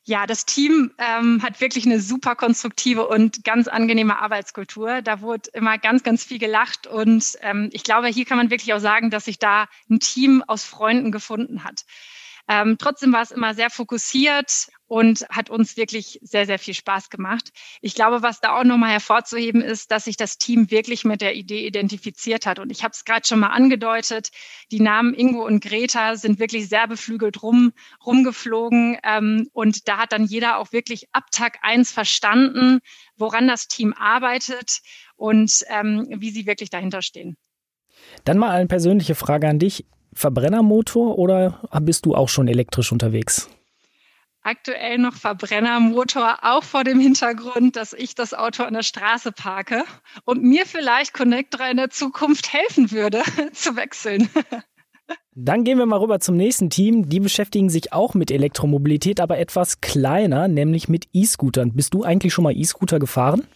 Ja, 0.04 0.26
das 0.26 0.46
Team 0.46 0.90
ähm, 0.98 1.40
hat 1.44 1.60
wirklich 1.60 1.86
eine 1.86 2.00
super 2.00 2.34
konstruktive 2.34 3.06
und 3.06 3.44
ganz 3.44 3.68
angenehme 3.68 4.20
Arbeitskultur. 4.20 5.00
Da 5.00 5.20
wurde 5.20 5.50
immer 5.52 5.78
ganz, 5.78 6.02
ganz 6.02 6.24
viel 6.24 6.40
gelacht 6.40 6.88
und 6.88 7.36
ähm, 7.40 7.70
ich 7.72 7.84
glaube, 7.84 8.08
hier 8.08 8.24
kann 8.24 8.36
man 8.36 8.50
wirklich 8.50 8.74
auch 8.74 8.80
sagen, 8.80 9.10
dass 9.10 9.26
sich 9.26 9.38
da 9.38 9.68
ein 9.88 10.00
Team 10.00 10.42
aus 10.44 10.64
Freunden 10.64 11.12
gefunden 11.12 11.62
hat. 11.62 11.84
Ähm, 12.48 12.76
trotzdem 12.78 13.12
war 13.12 13.22
es 13.22 13.30
immer 13.30 13.54
sehr 13.54 13.70
fokussiert 13.70 14.68
und 14.86 15.26
hat 15.30 15.48
uns 15.48 15.76
wirklich 15.76 16.18
sehr, 16.22 16.44
sehr 16.44 16.58
viel 16.58 16.74
Spaß 16.74 17.08
gemacht. 17.08 17.50
Ich 17.80 17.94
glaube, 17.94 18.22
was 18.22 18.40
da 18.40 18.58
auch 18.58 18.64
nochmal 18.64 18.90
hervorzuheben 18.90 19.62
ist, 19.62 19.90
dass 19.90 20.04
sich 20.04 20.16
das 20.16 20.36
Team 20.36 20.70
wirklich 20.70 21.04
mit 21.04 21.20
der 21.20 21.34
Idee 21.34 21.66
identifiziert 21.66 22.44
hat. 22.44 22.58
Und 22.58 22.70
ich 22.70 22.82
habe 22.84 22.92
es 22.92 23.04
gerade 23.04 23.26
schon 23.26 23.40
mal 23.40 23.48
angedeutet, 23.48 24.30
die 24.70 24.80
Namen 24.80 25.14
Ingo 25.14 25.46
und 25.46 25.64
Greta 25.64 26.16
sind 26.16 26.38
wirklich 26.40 26.68
sehr 26.68 26.88
beflügelt 26.88 27.42
rum, 27.42 27.72
rumgeflogen. 28.04 28.98
Ähm, 29.02 29.48
und 29.52 29.88
da 29.88 29.98
hat 29.98 30.12
dann 30.12 30.24
jeder 30.24 30.58
auch 30.58 30.72
wirklich 30.72 31.06
ab 31.12 31.30
Tag 31.30 31.58
eins 31.62 31.90
verstanden, 31.90 32.80
woran 33.16 33.48
das 33.48 33.68
Team 33.68 33.94
arbeitet 33.94 34.80
und 35.16 35.64
ähm, 35.68 36.06
wie 36.18 36.30
sie 36.30 36.44
wirklich 36.46 36.70
dahinter 36.70 37.02
stehen. 37.02 37.36
Dann 38.24 38.36
mal 38.36 38.50
eine 38.50 38.66
persönliche 38.66 39.14
Frage 39.14 39.48
an 39.48 39.58
dich. 39.58 39.86
Verbrennermotor 40.14 41.18
oder 41.18 41.60
bist 41.80 42.06
du 42.06 42.14
auch 42.14 42.28
schon 42.28 42.48
elektrisch 42.48 42.92
unterwegs? 42.92 43.48
Aktuell 44.44 44.98
noch 44.98 45.14
Verbrennermotor, 45.14 46.38
auch 46.42 46.64
vor 46.64 46.82
dem 46.82 46.98
Hintergrund, 46.98 47.76
dass 47.76 47.92
ich 47.92 48.16
das 48.16 48.34
Auto 48.34 48.64
an 48.64 48.74
der 48.74 48.82
Straße 48.82 49.30
parke 49.30 49.84
und 50.24 50.42
mir 50.42 50.66
vielleicht 50.66 51.14
Connectra 51.14 51.70
in 51.70 51.76
der 51.76 51.90
Zukunft 51.90 52.52
helfen 52.52 52.90
würde, 52.90 53.22
zu 53.52 53.76
wechseln. 53.76 54.28
Dann 55.34 55.62
gehen 55.62 55.78
wir 55.78 55.86
mal 55.86 56.00
rüber 56.00 56.18
zum 56.18 56.36
nächsten 56.36 56.70
Team. 56.70 57.08
Die 57.08 57.20
beschäftigen 57.20 57.70
sich 57.70 57.92
auch 57.92 58.14
mit 58.14 58.32
Elektromobilität, 58.32 59.20
aber 59.20 59.38
etwas 59.38 59.80
kleiner, 59.80 60.48
nämlich 60.48 60.88
mit 60.88 61.08
E-Scootern. 61.12 61.74
Bist 61.74 61.94
du 61.94 62.02
eigentlich 62.02 62.34
schon 62.34 62.44
mal 62.44 62.56
E-Scooter 62.56 62.98
gefahren? 62.98 63.46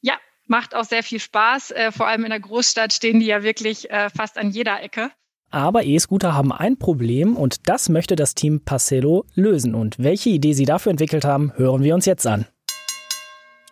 Ja, 0.00 0.14
macht 0.46 0.76
auch 0.76 0.84
sehr 0.84 1.02
viel 1.02 1.20
Spaß. 1.20 1.72
Äh, 1.72 1.92
vor 1.92 2.06
allem 2.06 2.24
in 2.24 2.30
der 2.30 2.40
Großstadt 2.40 2.92
stehen 2.92 3.18
die 3.18 3.26
ja 3.26 3.42
wirklich 3.42 3.90
äh, 3.90 4.10
fast 4.10 4.38
an 4.38 4.50
jeder 4.50 4.80
Ecke. 4.80 5.10
Aber 5.50 5.84
E-Scooter 5.84 6.34
haben 6.34 6.52
ein 6.52 6.76
Problem 6.76 7.36
und 7.36 7.68
das 7.68 7.88
möchte 7.88 8.16
das 8.16 8.34
Team 8.34 8.60
Parcelo 8.64 9.24
lösen. 9.34 9.74
Und 9.74 9.98
welche 9.98 10.30
Idee 10.30 10.52
sie 10.52 10.64
dafür 10.64 10.90
entwickelt 10.90 11.24
haben, 11.24 11.52
hören 11.56 11.82
wir 11.82 11.94
uns 11.94 12.04
jetzt 12.04 12.26
an. 12.26 12.46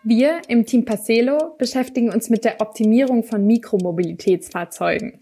Wir 0.04 0.42
im 0.48 0.66
Team 0.66 0.84
Parcelo 0.84 1.54
beschäftigen 1.58 2.12
uns 2.12 2.30
mit 2.30 2.44
der 2.44 2.60
Optimierung 2.60 3.24
von 3.24 3.46
Mikromobilitätsfahrzeugen. 3.46 5.20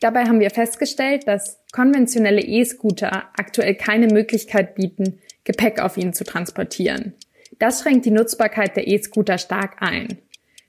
Dabei 0.00 0.24
haben 0.24 0.40
wir 0.40 0.50
festgestellt, 0.50 1.26
dass 1.26 1.60
konventionelle 1.72 2.42
E-Scooter 2.42 3.24
aktuell 3.36 3.74
keine 3.74 4.08
Möglichkeit 4.08 4.74
bieten, 4.74 5.20
Gepäck 5.44 5.80
auf 5.80 5.96
ihnen 5.96 6.12
zu 6.12 6.24
transportieren. 6.24 7.14
Das 7.58 7.80
schränkt 7.80 8.04
die 8.04 8.10
Nutzbarkeit 8.10 8.76
der 8.76 8.88
E-Scooter 8.88 9.38
stark 9.38 9.76
ein. 9.80 10.18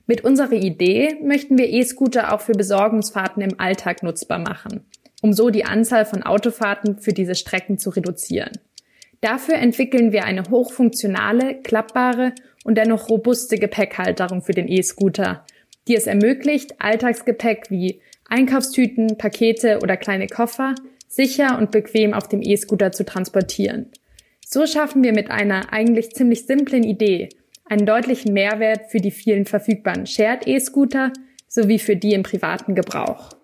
Mit 0.06 0.22
unserer 0.22 0.52
Idee 0.52 1.16
möchten 1.22 1.58
wir 1.58 1.68
E-Scooter 1.68 2.32
auch 2.32 2.40
für 2.40 2.52
Besorgungsfahrten 2.52 3.42
im 3.42 3.58
Alltag 3.58 4.04
nutzbar 4.04 4.38
machen 4.38 4.86
um 5.26 5.32
so 5.32 5.50
die 5.50 5.64
Anzahl 5.64 6.04
von 6.04 6.22
Autofahrten 6.22 7.00
für 7.00 7.12
diese 7.12 7.34
Strecken 7.34 7.78
zu 7.78 7.90
reduzieren. 7.90 8.52
Dafür 9.20 9.56
entwickeln 9.56 10.12
wir 10.12 10.24
eine 10.24 10.44
hochfunktionale, 10.48 11.56
klappbare 11.62 12.32
und 12.62 12.78
dennoch 12.78 13.08
robuste 13.08 13.58
Gepäckhalterung 13.58 14.40
für 14.40 14.52
den 14.52 14.68
E-Scooter, 14.68 15.44
die 15.88 15.96
es 15.96 16.06
ermöglicht, 16.06 16.80
Alltagsgepäck 16.80 17.70
wie 17.70 18.00
Einkaufstüten, 18.28 19.18
Pakete 19.18 19.80
oder 19.82 19.96
kleine 19.96 20.28
Koffer 20.28 20.76
sicher 21.08 21.58
und 21.58 21.72
bequem 21.72 22.14
auf 22.14 22.28
dem 22.28 22.40
E-Scooter 22.40 22.92
zu 22.92 23.04
transportieren. 23.04 23.86
So 24.46 24.64
schaffen 24.64 25.02
wir 25.02 25.12
mit 25.12 25.28
einer 25.28 25.72
eigentlich 25.72 26.12
ziemlich 26.12 26.46
simplen 26.46 26.84
Idee 26.84 27.30
einen 27.64 27.84
deutlichen 27.84 28.32
Mehrwert 28.32 28.92
für 28.92 29.00
die 29.00 29.10
vielen 29.10 29.44
verfügbaren 29.44 30.06
Shared 30.06 30.46
E-Scooter 30.46 31.12
sowie 31.48 31.80
für 31.80 31.96
die 31.96 32.12
im 32.12 32.22
privaten 32.22 32.76
Gebrauch. 32.76 33.35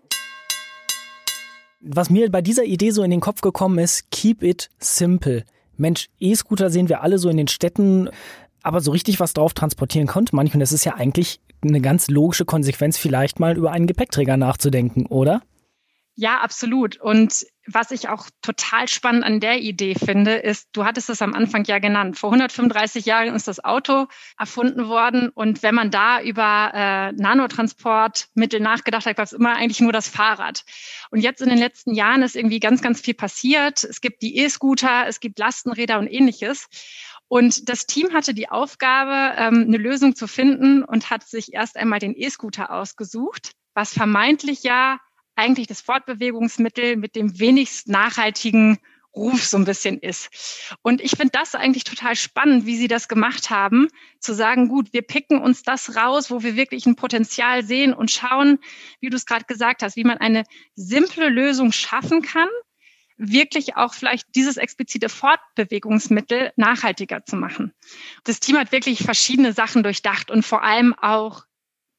Was 1.84 2.10
mir 2.10 2.30
bei 2.30 2.42
dieser 2.42 2.62
Idee 2.62 2.90
so 2.90 3.02
in 3.02 3.10
den 3.10 3.20
Kopf 3.20 3.40
gekommen 3.40 3.78
ist, 3.78 4.08
keep 4.12 4.44
it 4.44 4.70
simple. 4.78 5.44
Mensch, 5.76 6.08
E-Scooter 6.20 6.70
sehen 6.70 6.88
wir 6.88 7.02
alle 7.02 7.18
so 7.18 7.28
in 7.28 7.36
den 7.36 7.48
Städten, 7.48 8.08
aber 8.62 8.80
so 8.80 8.92
richtig 8.92 9.18
was 9.18 9.32
drauf 9.32 9.52
transportieren 9.52 10.06
konnte 10.06 10.36
manch. 10.36 10.54
Und 10.54 10.60
das 10.60 10.70
ist 10.70 10.84
ja 10.84 10.94
eigentlich 10.94 11.40
eine 11.60 11.80
ganz 11.80 12.08
logische 12.08 12.44
Konsequenz, 12.44 12.98
vielleicht 12.98 13.40
mal 13.40 13.56
über 13.56 13.72
einen 13.72 13.88
Gepäckträger 13.88 14.36
nachzudenken, 14.36 15.06
oder? 15.06 15.42
Ja, 16.14 16.40
absolut. 16.40 17.00
Und 17.00 17.46
was 17.66 17.90
ich 17.90 18.08
auch 18.08 18.28
total 18.42 18.86
spannend 18.86 19.24
an 19.24 19.40
der 19.40 19.60
Idee 19.60 19.94
finde, 19.94 20.34
ist, 20.34 20.68
du 20.72 20.84
hattest 20.84 21.08
es 21.08 21.22
am 21.22 21.32
Anfang 21.32 21.64
ja 21.64 21.78
genannt. 21.78 22.18
Vor 22.18 22.30
135 22.30 23.06
Jahren 23.06 23.34
ist 23.34 23.48
das 23.48 23.64
Auto 23.64 24.08
erfunden 24.38 24.88
worden. 24.88 25.30
Und 25.30 25.62
wenn 25.62 25.74
man 25.74 25.90
da 25.90 26.20
über 26.20 26.72
äh, 26.74 27.12
Nanotransportmittel 27.12 28.60
nachgedacht 28.60 29.06
hat, 29.06 29.16
war 29.16 29.24
es 29.24 29.32
immer 29.32 29.54
eigentlich 29.54 29.80
nur 29.80 29.92
das 29.92 30.08
Fahrrad. 30.08 30.64
Und 31.10 31.20
jetzt 31.20 31.40
in 31.40 31.48
den 31.48 31.58
letzten 31.58 31.94
Jahren 31.94 32.22
ist 32.22 32.36
irgendwie 32.36 32.60
ganz, 32.60 32.82
ganz 32.82 33.00
viel 33.00 33.14
passiert. 33.14 33.82
Es 33.82 34.02
gibt 34.02 34.20
die 34.20 34.36
E-Scooter, 34.36 35.06
es 35.06 35.18
gibt 35.18 35.38
Lastenräder 35.38 35.98
und 35.98 36.08
ähnliches. 36.08 36.68
Und 37.28 37.70
das 37.70 37.86
Team 37.86 38.12
hatte 38.12 38.34
die 38.34 38.50
Aufgabe, 38.50 39.34
ähm, 39.38 39.64
eine 39.66 39.78
Lösung 39.78 40.14
zu 40.14 40.26
finden 40.26 40.84
und 40.84 41.08
hat 41.08 41.26
sich 41.26 41.54
erst 41.54 41.76
einmal 41.78 42.00
den 42.00 42.14
E-Scooter 42.14 42.70
ausgesucht, 42.70 43.52
was 43.72 43.94
vermeintlich 43.94 44.62
ja 44.62 44.98
eigentlich 45.36 45.66
das 45.66 45.80
Fortbewegungsmittel 45.80 46.96
mit 46.96 47.16
dem 47.16 47.38
wenigst 47.38 47.88
nachhaltigen 47.88 48.78
Ruf 49.14 49.44
so 49.44 49.58
ein 49.58 49.64
bisschen 49.64 49.98
ist. 49.98 50.74
Und 50.82 51.02
ich 51.02 51.12
finde 51.12 51.32
das 51.32 51.54
eigentlich 51.54 51.84
total 51.84 52.16
spannend, 52.16 52.64
wie 52.64 52.76
Sie 52.76 52.88
das 52.88 53.08
gemacht 53.08 53.50
haben, 53.50 53.88
zu 54.20 54.34
sagen, 54.34 54.68
gut, 54.68 54.92
wir 54.92 55.02
picken 55.02 55.38
uns 55.38 55.62
das 55.62 55.96
raus, 55.96 56.30
wo 56.30 56.42
wir 56.42 56.56
wirklich 56.56 56.86
ein 56.86 56.96
Potenzial 56.96 57.62
sehen 57.62 57.92
und 57.92 58.10
schauen, 58.10 58.58
wie 59.00 59.10
du 59.10 59.16
es 59.16 59.26
gerade 59.26 59.44
gesagt 59.44 59.82
hast, 59.82 59.96
wie 59.96 60.04
man 60.04 60.18
eine 60.18 60.44
simple 60.74 61.28
Lösung 61.28 61.72
schaffen 61.72 62.22
kann, 62.22 62.48
wirklich 63.18 63.76
auch 63.76 63.92
vielleicht 63.92 64.34
dieses 64.34 64.56
explizite 64.56 65.10
Fortbewegungsmittel 65.10 66.52
nachhaltiger 66.56 67.24
zu 67.24 67.36
machen. 67.36 67.72
Das 68.24 68.40
Team 68.40 68.56
hat 68.56 68.72
wirklich 68.72 69.02
verschiedene 69.02 69.52
Sachen 69.52 69.82
durchdacht 69.82 70.30
und 70.30 70.42
vor 70.42 70.62
allem 70.62 70.94
auch 70.94 71.44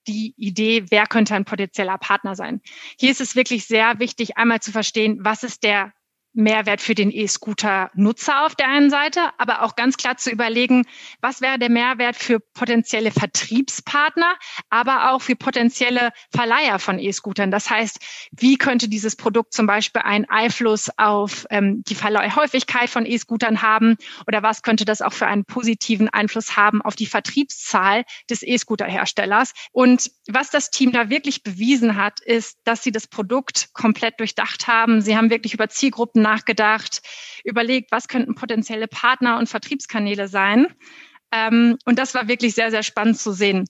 die 0.08 0.34
Idee, 0.38 0.86
wer 0.90 1.06
könnte 1.06 1.36
ein 1.36 1.46
potenzieller 1.46 1.98
Partner 1.98 2.36
sein. 2.36 2.62
Hier 3.00 3.12
ist 3.12 3.22
es 3.22 3.36
wirklich 3.36 3.66
sehr 3.66 4.00
wichtig, 4.00 4.38
einmal 4.38 4.62
zu 4.62 4.72
verstehen, 4.72 5.20
was 5.22 5.44
ist 5.44 5.64
der 5.64 5.94
Mehrwert 6.34 6.82
für 6.82 6.96
den 6.96 7.12
E-Scooter-Nutzer 7.12 8.46
auf 8.46 8.56
der 8.56 8.68
einen 8.68 8.90
Seite, 8.90 9.30
aber 9.38 9.62
auch 9.62 9.75
ganz 9.75 9.98
klar 9.98 10.18
zu 10.18 10.32
überlegen, 10.32 10.86
was 11.22 11.42
wäre 11.42 11.60
der 11.60 11.70
Mehrwert 11.70 12.16
für 12.16 12.40
potenzielle 12.40 13.12
Vertriebspartner, 13.12 14.36
aber 14.70 15.12
auch 15.12 15.22
für 15.22 15.36
potenzielle 15.36 16.12
Verleiher 16.32 16.80
von 16.80 16.98
E-Scootern. 16.98 17.52
Das 17.52 17.70
heißt, 17.70 18.00
wie 18.32 18.58
könnte 18.58 18.90
dieses 18.90 19.16
Produkt 19.16 19.54
zum 19.54 19.68
Beispiel 19.68 20.02
einen 20.02 20.25
Einfluss 20.25 20.90
auf 20.98 21.46
ähm, 21.52 21.84
die 21.84 21.96
Verleihhäufigkeit 21.96 22.90
von 22.90 23.06
E-Scootern 23.06 23.62
haben 23.62 23.98
oder 24.28 24.42
was 24.42 24.63
könnte 24.63 24.86
das 24.86 25.02
auch 25.02 25.13
für 25.13 25.28
einen 25.28 25.46
positiven 25.46 26.10
Einfluss 26.10 26.58
haben 26.58 26.82
auf 26.82 26.96
die 26.96 27.06
Vertriebszahl 27.06 28.06
des 28.30 28.42
E-Scooter-Herstellers? 28.42 29.54
Und 29.72 30.10
was 30.28 30.50
das 30.50 30.72
Team 30.72 30.92
da 30.92 31.10
wirklich 31.10 31.44
bewiesen 31.44 31.96
hat, 31.96 32.20
ist, 32.22 32.58
dass 32.63 32.84
sie 32.84 32.92
das 32.92 33.08
Produkt 33.08 33.70
komplett 33.74 34.20
durchdacht 34.20 34.68
haben. 34.68 35.02
Sie 35.02 35.16
haben 35.16 35.30
wirklich 35.30 35.54
über 35.54 35.70
Zielgruppen 35.70 36.23
nachgedacht, 36.24 37.01
überlegt, 37.44 37.92
was 37.92 38.08
könnten 38.08 38.34
potenzielle 38.36 38.88
Partner 38.88 39.38
und 39.38 39.50
Vertriebskanäle 39.50 40.27
sein. 40.27 40.68
Ähm, 41.32 41.77
und 41.86 42.00
das 42.00 42.15
war 42.15 42.27
wirklich 42.27 42.56
sehr, 42.56 42.72
sehr 42.72 42.84
spannend 42.84 43.20
zu 43.20 43.32
sehen. 43.32 43.65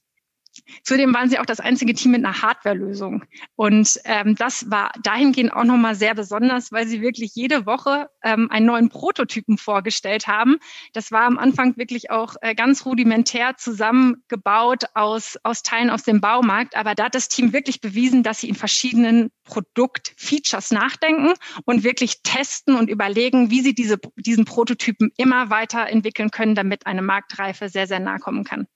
Zudem 0.83 1.13
waren 1.13 1.29
sie 1.29 1.39
auch 1.39 1.45
das 1.45 1.60
einzige 1.60 1.93
Team 1.93 2.12
mit 2.12 2.25
einer 2.25 2.41
Hardware-Lösung. 2.41 3.24
Und 3.55 4.00
ähm, 4.05 4.36
das 4.36 4.69
war 4.69 4.91
dahingehend 5.01 5.53
auch 5.53 5.63
nochmal 5.63 5.95
sehr 5.95 6.15
besonders, 6.15 6.72
weil 6.72 6.88
sie 6.88 7.01
wirklich 7.01 7.31
jede 7.36 7.65
Woche 7.65 8.10
ähm, 8.24 8.50
einen 8.51 8.65
neuen 8.65 8.89
Prototypen 8.89 9.57
vorgestellt 9.57 10.27
haben. 10.27 10.57
Das 10.93 11.12
war 11.12 11.24
am 11.24 11.38
Anfang 11.38 11.77
wirklich 11.77 12.12
auch 12.12 12.36
äh, 12.41 12.55
ganz 12.55 12.86
rudimentär 12.86 13.57
zusammengebaut 13.57 14.86
aus, 14.93 15.38
aus 15.43 15.63
Teilen 15.63 15.89
aus 15.89 16.03
dem 16.03 16.22
Baumarkt. 16.22 16.75
Aber 16.75 16.95
da 16.95 17.05
hat 17.05 17.15
das 17.15 17.29
Team 17.29 17.53
wirklich 17.53 17.81
bewiesen, 17.81 18.24
dass 18.24 18.41
sie 18.41 18.50
in 18.50 18.55
verschiedenen 18.55 19.31
Produktfeatures 19.43 20.72
nachdenken 20.72 21.33
und 21.65 21.83
wirklich 21.83 22.22
testen 22.24 22.75
und 22.75 22.89
überlegen, 22.89 23.50
wie 23.50 23.62
sie 23.62 23.74
diese, 23.74 23.98
diesen 24.15 24.45
Prototypen 24.45 25.12
immer 25.17 25.50
weiterentwickeln 25.50 26.31
können, 26.31 26.55
damit 26.55 26.86
eine 26.86 27.01
Marktreife 27.01 27.69
sehr, 27.69 27.88
sehr 27.88 28.00
nahe 28.00 28.19
kommen 28.19 28.43
kann. 28.43 28.67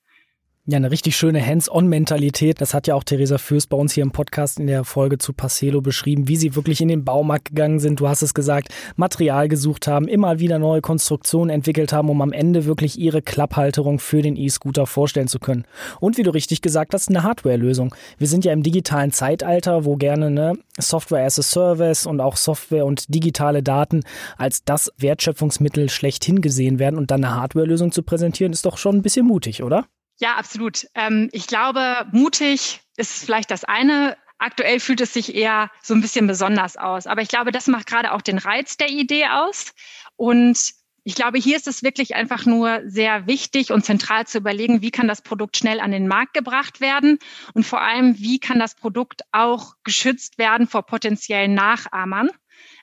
Ja, 0.70 0.76
eine 0.76 0.92
richtig 0.92 1.16
schöne 1.16 1.42
Hands-on-Mentalität. 1.46 2.60
Das 2.60 2.74
hat 2.74 2.88
ja 2.88 2.96
auch 2.96 3.06
Theresa 3.06 3.38
Fürst 3.38 3.70
bei 3.70 3.78
uns 3.78 3.94
hier 3.94 4.04
im 4.04 4.12
Podcast 4.12 4.60
in 4.60 4.68
der 4.68 4.84
Folge 4.84 5.18
zu 5.18 5.32
Parcelo 5.32 5.80
beschrieben, 5.80 6.28
wie 6.28 6.36
sie 6.36 6.58
wirklich 6.58 6.82
in 6.82 6.90
den 6.90 7.06
Baumarkt 7.06 7.46
gegangen 7.46 7.80
sind. 7.80 8.02
Du 8.02 8.10
hast 8.10 8.22
es 8.22 8.34
gesagt, 8.34 8.76
Material 8.98 9.48
gesucht 9.48 9.88
haben, 9.88 10.10
immer 10.10 10.40
wieder 10.40 10.60
neue 10.60 10.82
Konstruktionen 10.82 11.52
entwickelt 11.52 11.94
haben, 11.94 12.10
um 12.10 12.22
am 12.22 12.34
Ende 12.34 12.66
wirklich 12.66 13.00
ihre 13.00 13.22
Klapphalterung 13.22 13.98
für 14.00 14.22
den 14.22 14.36
E-Scooter 14.36 14.88
vorstellen 14.88 15.30
zu 15.30 15.40
können. 15.40 15.64
Und 16.02 16.18
wie 16.18 16.24
du 16.24 16.32
richtig 16.32 16.62
gesagt 16.62 16.94
hast, 16.94 17.08
eine 17.08 17.24
Hardware-Lösung. 17.24 17.96
Wir 18.18 18.28
sind 18.28 18.44
ja 18.44 18.52
im 18.52 18.62
digitalen 18.62 19.14
Zeitalter, 19.14 19.86
wo 19.86 19.96
gerne 19.96 20.30
ne, 20.30 20.58
Software 20.78 21.26
as 21.26 21.40
a 21.40 21.44
Service 21.44 22.06
und 22.06 22.20
auch 22.20 22.36
Software 22.36 22.86
und 22.86 23.06
digitale 23.16 23.64
Daten 23.64 24.02
als 24.36 24.66
das 24.66 24.92
Wertschöpfungsmittel 24.98 25.90
schlechthin 25.90 26.42
gesehen 26.42 26.78
werden 26.78 26.98
und 26.98 27.10
dann 27.10 27.24
eine 27.24 27.36
Hardware-Lösung 27.36 27.94
zu 27.94 28.04
präsentieren, 28.04 28.52
ist 28.52 28.66
doch 28.66 28.78
schon 28.78 28.98
ein 28.98 29.02
bisschen 29.02 29.26
mutig, 29.26 29.64
oder? 29.64 29.86
Ja, 30.20 30.36
absolut. 30.36 30.88
Ähm, 30.96 31.30
ich 31.32 31.48
glaube, 31.48 32.08
mutig 32.12 32.82
ist 32.96 33.24
vielleicht 33.24 33.52
das 33.52 33.64
eine. 33.64 34.18
Aktuell 34.40 34.80
fühlt 34.80 35.02
es 35.02 35.14
sich 35.14 35.36
eher 35.36 35.72
so 35.82 35.94
ein 35.94 36.02
bisschen 36.02 36.28
besonders 36.28 36.78
aus. 36.78 37.08
Aber 37.08 37.22
ich 37.22 37.30
glaube, 37.30 37.52
das 37.52 37.68
macht 37.68 37.88
gerade 37.88 38.12
auch 38.12 38.22
den 38.22 38.38
Reiz 38.38 38.78
der 38.78 38.90
Idee 38.90 39.28
aus. 39.28 39.74
Und 40.16 40.74
ich 41.08 41.16
glaube, 41.16 41.38
hier 41.38 41.56
ist 41.56 41.68
es 41.68 41.84
wirklich 41.84 42.16
einfach 42.16 42.46
nur 42.46 42.82
sehr 42.86 43.28
wichtig 43.28 43.72
und 43.72 43.86
zentral 43.86 44.28
zu 44.28 44.40
überlegen, 44.40 44.82
wie 44.82 44.92
kann 44.92 45.08
das 45.08 45.22
Produkt 45.22 45.56
schnell 45.56 45.80
an 45.80 45.92
den 45.92 46.08
Markt 46.08 46.34
gebracht 46.34 46.82
werden 46.82 47.18
und 47.54 47.66
vor 47.66 47.80
allem, 47.80 48.20
wie 48.20 48.40
kann 48.40 48.60
das 48.60 48.76
Produkt 48.76 49.22
auch 49.32 49.76
geschützt 49.86 50.38
werden 50.38 50.68
vor 50.68 50.86
potenziellen 50.86 51.54
Nachahmern, 51.54 52.30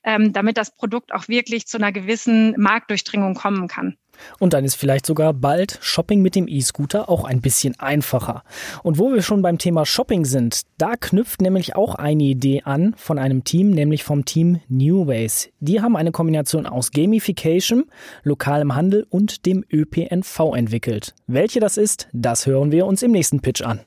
ähm, 0.04 0.32
damit 0.32 0.56
das 0.56 0.74
Produkt 0.74 1.12
auch 1.12 1.28
wirklich 1.28 1.66
zu 1.66 1.76
einer 1.76 1.92
gewissen 1.92 2.54
Marktdurchdringung 2.58 3.34
kommen 3.34 3.68
kann. 3.68 3.98
Und 4.38 4.52
dann 4.52 4.64
ist 4.64 4.74
vielleicht 4.74 5.06
sogar 5.06 5.32
bald 5.32 5.78
Shopping 5.80 6.22
mit 6.22 6.34
dem 6.34 6.48
E-Scooter 6.48 7.08
auch 7.08 7.24
ein 7.24 7.40
bisschen 7.40 7.78
einfacher. 7.78 8.42
Und 8.82 8.98
wo 8.98 9.12
wir 9.12 9.22
schon 9.22 9.42
beim 9.42 9.58
Thema 9.58 9.86
Shopping 9.86 10.24
sind, 10.24 10.62
da 10.78 10.96
knüpft 10.96 11.40
nämlich 11.40 11.76
auch 11.76 11.94
eine 11.94 12.22
Idee 12.22 12.62
an 12.64 12.94
von 12.96 13.18
einem 13.18 13.44
Team, 13.44 13.70
nämlich 13.70 14.04
vom 14.04 14.24
Team 14.24 14.60
New 14.68 15.06
Ways. 15.06 15.50
Die 15.60 15.80
haben 15.80 15.96
eine 15.96 16.12
Kombination 16.12 16.66
aus 16.66 16.90
Gamification, 16.90 17.84
lokalem 18.22 18.74
Handel 18.74 19.06
und 19.10 19.46
dem 19.46 19.64
ÖPNV 19.72 20.54
entwickelt. 20.54 21.14
Welche 21.26 21.60
das 21.60 21.76
ist, 21.76 22.08
das 22.12 22.46
hören 22.46 22.72
wir 22.72 22.86
uns 22.86 23.02
im 23.02 23.12
nächsten 23.12 23.40
Pitch 23.40 23.62
an. 23.62 23.80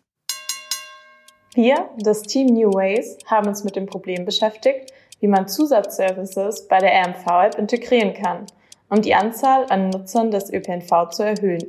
Wir, 1.54 1.90
das 1.98 2.22
Team 2.22 2.48
New 2.48 2.72
Ways, 2.72 3.18
haben 3.26 3.48
uns 3.48 3.64
mit 3.64 3.76
dem 3.76 3.88
Problem 3.88 4.26
beschäftigt, 4.26 4.92
wie 5.20 5.28
man 5.28 5.48
Zusatzservices 5.48 6.68
bei 6.68 6.78
der 6.78 6.92
RMV-App 7.04 7.58
integrieren 7.58 8.14
kann– 8.14 8.46
um 8.90 9.02
die 9.02 9.16
Anzahl 9.16 9.66
an 9.70 9.90
Nutzern 9.90 10.32
des 10.32 10.52
ÖPNV 10.52 11.10
zu 11.10 11.24
erhöhen. 11.24 11.66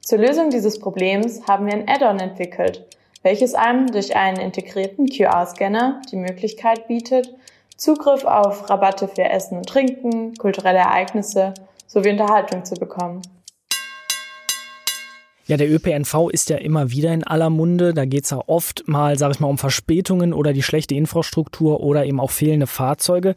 Zur 0.00 0.18
Lösung 0.18 0.50
dieses 0.50 0.78
Problems 0.78 1.46
haben 1.46 1.66
wir 1.66 1.74
ein 1.74 1.88
Add-on 1.88 2.18
entwickelt, 2.18 2.86
welches 3.22 3.54
einem 3.54 3.88
durch 3.88 4.16
einen 4.16 4.38
integrierten 4.38 5.08
QR-Scanner 5.08 6.00
die 6.10 6.16
Möglichkeit 6.16 6.88
bietet, 6.88 7.34
Zugriff 7.76 8.24
auf 8.24 8.68
Rabatte 8.68 9.06
für 9.06 9.24
Essen 9.24 9.58
und 9.58 9.66
Trinken, 9.66 10.34
kulturelle 10.34 10.78
Ereignisse 10.78 11.54
sowie 11.86 12.10
Unterhaltung 12.10 12.64
zu 12.64 12.74
bekommen. 12.74 13.22
Ja, 15.46 15.56
der 15.56 15.70
ÖPNV 15.70 16.28
ist 16.30 16.50
ja 16.50 16.58
immer 16.58 16.90
wieder 16.90 17.12
in 17.12 17.24
aller 17.24 17.48
Munde. 17.48 17.94
Da 17.94 18.04
geht 18.04 18.24
es 18.24 18.30
ja 18.30 18.40
oft 18.46 18.86
mal, 18.86 19.16
sag 19.16 19.30
ich 19.30 19.40
mal, 19.40 19.48
um 19.48 19.56
Verspätungen 19.56 20.34
oder 20.34 20.52
die 20.52 20.62
schlechte 20.62 20.94
Infrastruktur 20.94 21.80
oder 21.80 22.04
eben 22.04 22.20
auch 22.20 22.30
fehlende 22.30 22.66
Fahrzeuge 22.66 23.34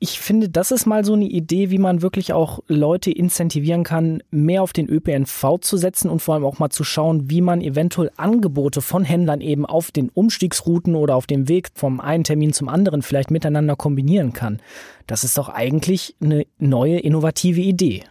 ich 0.00 0.20
finde, 0.20 0.48
das 0.48 0.70
ist 0.70 0.86
mal 0.86 1.04
so 1.04 1.14
eine 1.14 1.24
Idee, 1.24 1.70
wie 1.70 1.78
man 1.78 2.02
wirklich 2.02 2.32
auch 2.32 2.60
Leute 2.66 3.10
incentivieren 3.10 3.84
kann, 3.84 4.22
mehr 4.30 4.62
auf 4.62 4.72
den 4.72 4.88
ÖPNV 4.88 5.58
zu 5.60 5.76
setzen 5.76 6.10
und 6.10 6.20
vor 6.20 6.34
allem 6.34 6.44
auch 6.44 6.58
mal 6.58 6.70
zu 6.70 6.84
schauen, 6.84 7.30
wie 7.30 7.40
man 7.40 7.60
eventuell 7.60 8.10
Angebote 8.16 8.82
von 8.82 9.04
Händlern 9.04 9.40
eben 9.40 9.64
auf 9.64 9.92
den 9.92 10.10
Umstiegsrouten 10.10 10.94
oder 10.94 11.16
auf 11.16 11.26
dem 11.26 11.48
Weg 11.48 11.68
vom 11.74 12.00
einen 12.00 12.24
Termin 12.24 12.52
zum 12.52 12.68
anderen 12.68 13.02
vielleicht 13.02 13.30
miteinander 13.30 13.76
kombinieren 13.76 14.32
kann. 14.32 14.60
Das 15.06 15.24
ist 15.24 15.38
doch 15.38 15.48
eigentlich 15.48 16.16
eine 16.20 16.44
neue, 16.58 16.98
innovative 16.98 17.60
Idee. 17.60 18.02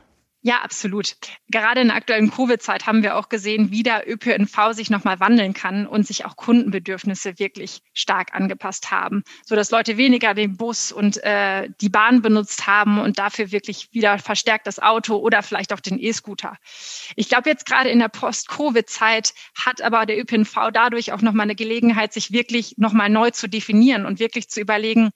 Ja, 0.45 0.59
absolut. 0.61 1.15
Gerade 1.49 1.79
in 1.79 1.87
der 1.87 1.95
aktuellen 1.95 2.29
Covid-Zeit 2.29 2.85
haben 2.85 3.01
wir 3.01 3.15
auch 3.15 3.29
gesehen, 3.29 3.71
wie 3.71 3.81
der 3.81 4.11
ÖPNV 4.11 4.73
sich 4.73 4.89
nochmal 4.89 5.21
wandeln 5.21 5.53
kann 5.53 5.87
und 5.87 6.05
sich 6.05 6.25
auch 6.25 6.35
Kundenbedürfnisse 6.35 7.39
wirklich 7.39 7.81
stark 7.93 8.35
angepasst 8.35 8.91
haben, 8.91 9.23
so 9.45 9.55
dass 9.55 9.71
Leute 9.71 9.95
weniger 9.95 10.33
den 10.33 10.57
Bus 10.57 10.91
und 10.91 11.23
äh, 11.23 11.69
die 11.79 11.87
Bahn 11.87 12.21
benutzt 12.21 12.67
haben 12.67 12.99
und 12.99 13.19
dafür 13.19 13.53
wirklich 13.53 13.93
wieder 13.93 14.19
verstärkt 14.19 14.67
das 14.67 14.79
Auto 14.79 15.15
oder 15.15 15.43
vielleicht 15.43 15.71
auch 15.71 15.79
den 15.79 15.97
E-Scooter. 15.97 16.57
Ich 17.15 17.29
glaube, 17.29 17.49
jetzt 17.49 17.65
gerade 17.65 17.89
in 17.89 17.99
der 17.99 18.09
Post-Covid-Zeit 18.09 19.33
hat 19.55 19.81
aber 19.81 20.05
der 20.05 20.19
ÖPNV 20.19 20.71
dadurch 20.73 21.13
auch 21.13 21.21
nochmal 21.21 21.45
eine 21.45 21.55
Gelegenheit, 21.55 22.11
sich 22.11 22.33
wirklich 22.33 22.73
nochmal 22.75 23.09
neu 23.09 23.31
zu 23.31 23.47
definieren 23.47 24.05
und 24.05 24.19
wirklich 24.19 24.49
zu 24.49 24.59
überlegen, 24.59 25.11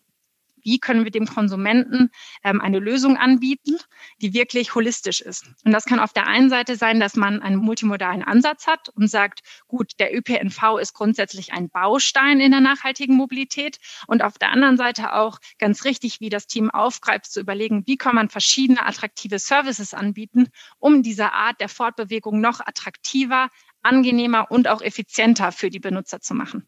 wie 0.68 0.80
können 0.80 1.06
wir 1.06 1.12
dem 1.12 1.26
Konsumenten 1.26 2.12
ähm, 2.44 2.60
eine 2.60 2.80
Lösung 2.80 3.16
anbieten, 3.16 3.78
die 4.22 4.34
wirklich 4.34 4.76
holistisch 4.76 5.22
ist. 5.22 5.46
Und 5.64 5.72
das 5.72 5.86
kann 5.86 6.00
auf 6.00 6.12
der 6.12 6.28
einen 6.28 6.50
Seite 6.50 6.76
sein, 6.76 7.00
dass 7.00 7.16
man 7.16 7.42
einen 7.42 7.56
multimodalen 7.56 8.22
Ansatz 8.22 8.68
hat 8.68 8.90
und 8.90 9.10
sagt, 9.10 9.40
gut, 9.68 9.94
der 9.98 10.14
ÖPNV 10.14 10.78
ist 10.82 10.94
grundsätzlich 10.94 11.54
ein 11.54 11.70
Baustein 11.70 12.42
in 12.42 12.52
der 12.52 12.60
nachhaltigen 12.60 13.16
Mobilität 13.16 13.78
und 14.08 14.22
auf 14.22 14.38
der 14.38 14.52
anderen 14.52 14.76
Seite 14.76 15.14
auch 15.14 15.40
ganz 15.58 15.86
richtig, 15.86 16.20
wie 16.20 16.30
das 16.30 16.48
Team 16.48 16.70
aufgreift, 16.70 17.32
zu 17.32 17.40
überlegen, 17.40 17.84
wie 17.86 17.96
kann 17.96 18.16
man 18.16 18.28
verschiedene 18.28 18.86
attraktive 18.86 19.40
Services 19.40 19.94
anbieten, 19.94 20.50
um 20.80 21.02
diese 21.02 21.32
Art 21.32 21.62
der 21.62 21.70
Fortbewegung 21.70 22.42
noch 22.42 22.60
attraktiver, 22.60 23.48
angenehmer 23.84 24.52
und 24.52 24.68
auch 24.68 24.82
effizienter 24.82 25.54
für 25.54 25.70
die 25.70 25.80
Benutzer 25.80 26.20
zu 26.20 26.34
machen. 26.34 26.68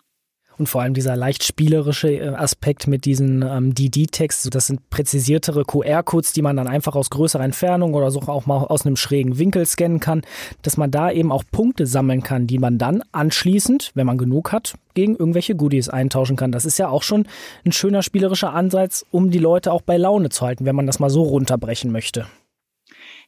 Und 0.59 0.67
vor 0.67 0.81
allem 0.81 0.93
dieser 0.93 1.15
leicht 1.15 1.45
spielerische 1.45 2.11
äh, 2.11 2.27
Aspekt 2.27 2.85
mit 2.85 3.05
diesen 3.05 3.43
ähm, 3.43 3.73
DD-Text, 3.73 4.53
das 4.53 4.67
sind 4.67 4.89
präzisiertere 4.89 5.63
QR-Codes, 5.63 6.33
die 6.33 6.41
man 6.41 6.57
dann 6.57 6.67
einfach 6.67 6.95
aus 6.95 7.09
größerer 7.09 7.45
Entfernung 7.45 7.93
oder 7.93 8.11
so 8.11 8.19
auch 8.19 8.45
mal 8.45 8.57
aus 8.57 8.85
einem 8.85 8.97
schrägen 8.97 9.39
Winkel 9.39 9.65
scannen 9.65 10.01
kann, 10.01 10.21
dass 10.61 10.75
man 10.75 10.91
da 10.91 11.11
eben 11.11 11.31
auch 11.31 11.45
Punkte 11.49 11.85
sammeln 11.85 12.23
kann, 12.23 12.45
die 12.45 12.59
man 12.59 12.77
dann 12.77 13.01
anschließend, 13.13 13.91
wenn 13.95 14.05
man 14.05 14.17
genug 14.17 14.51
hat, 14.51 14.73
gegen 14.95 15.15
irgendwelche 15.15 15.55
Goodies 15.55 15.87
eintauschen 15.87 16.35
kann. 16.35 16.51
Das 16.51 16.65
ist 16.65 16.77
ja 16.77 16.89
auch 16.89 17.03
schon 17.03 17.25
ein 17.65 17.71
schöner 17.71 18.03
spielerischer 18.03 18.53
Ansatz, 18.53 19.05
um 19.11 19.31
die 19.31 19.39
Leute 19.39 19.71
auch 19.71 19.81
bei 19.81 19.95
Laune 19.95 20.27
zu 20.27 20.45
halten, 20.45 20.65
wenn 20.65 20.75
man 20.75 20.87
das 20.87 20.99
mal 20.99 21.09
so 21.09 21.23
runterbrechen 21.23 21.89
möchte. 21.89 22.25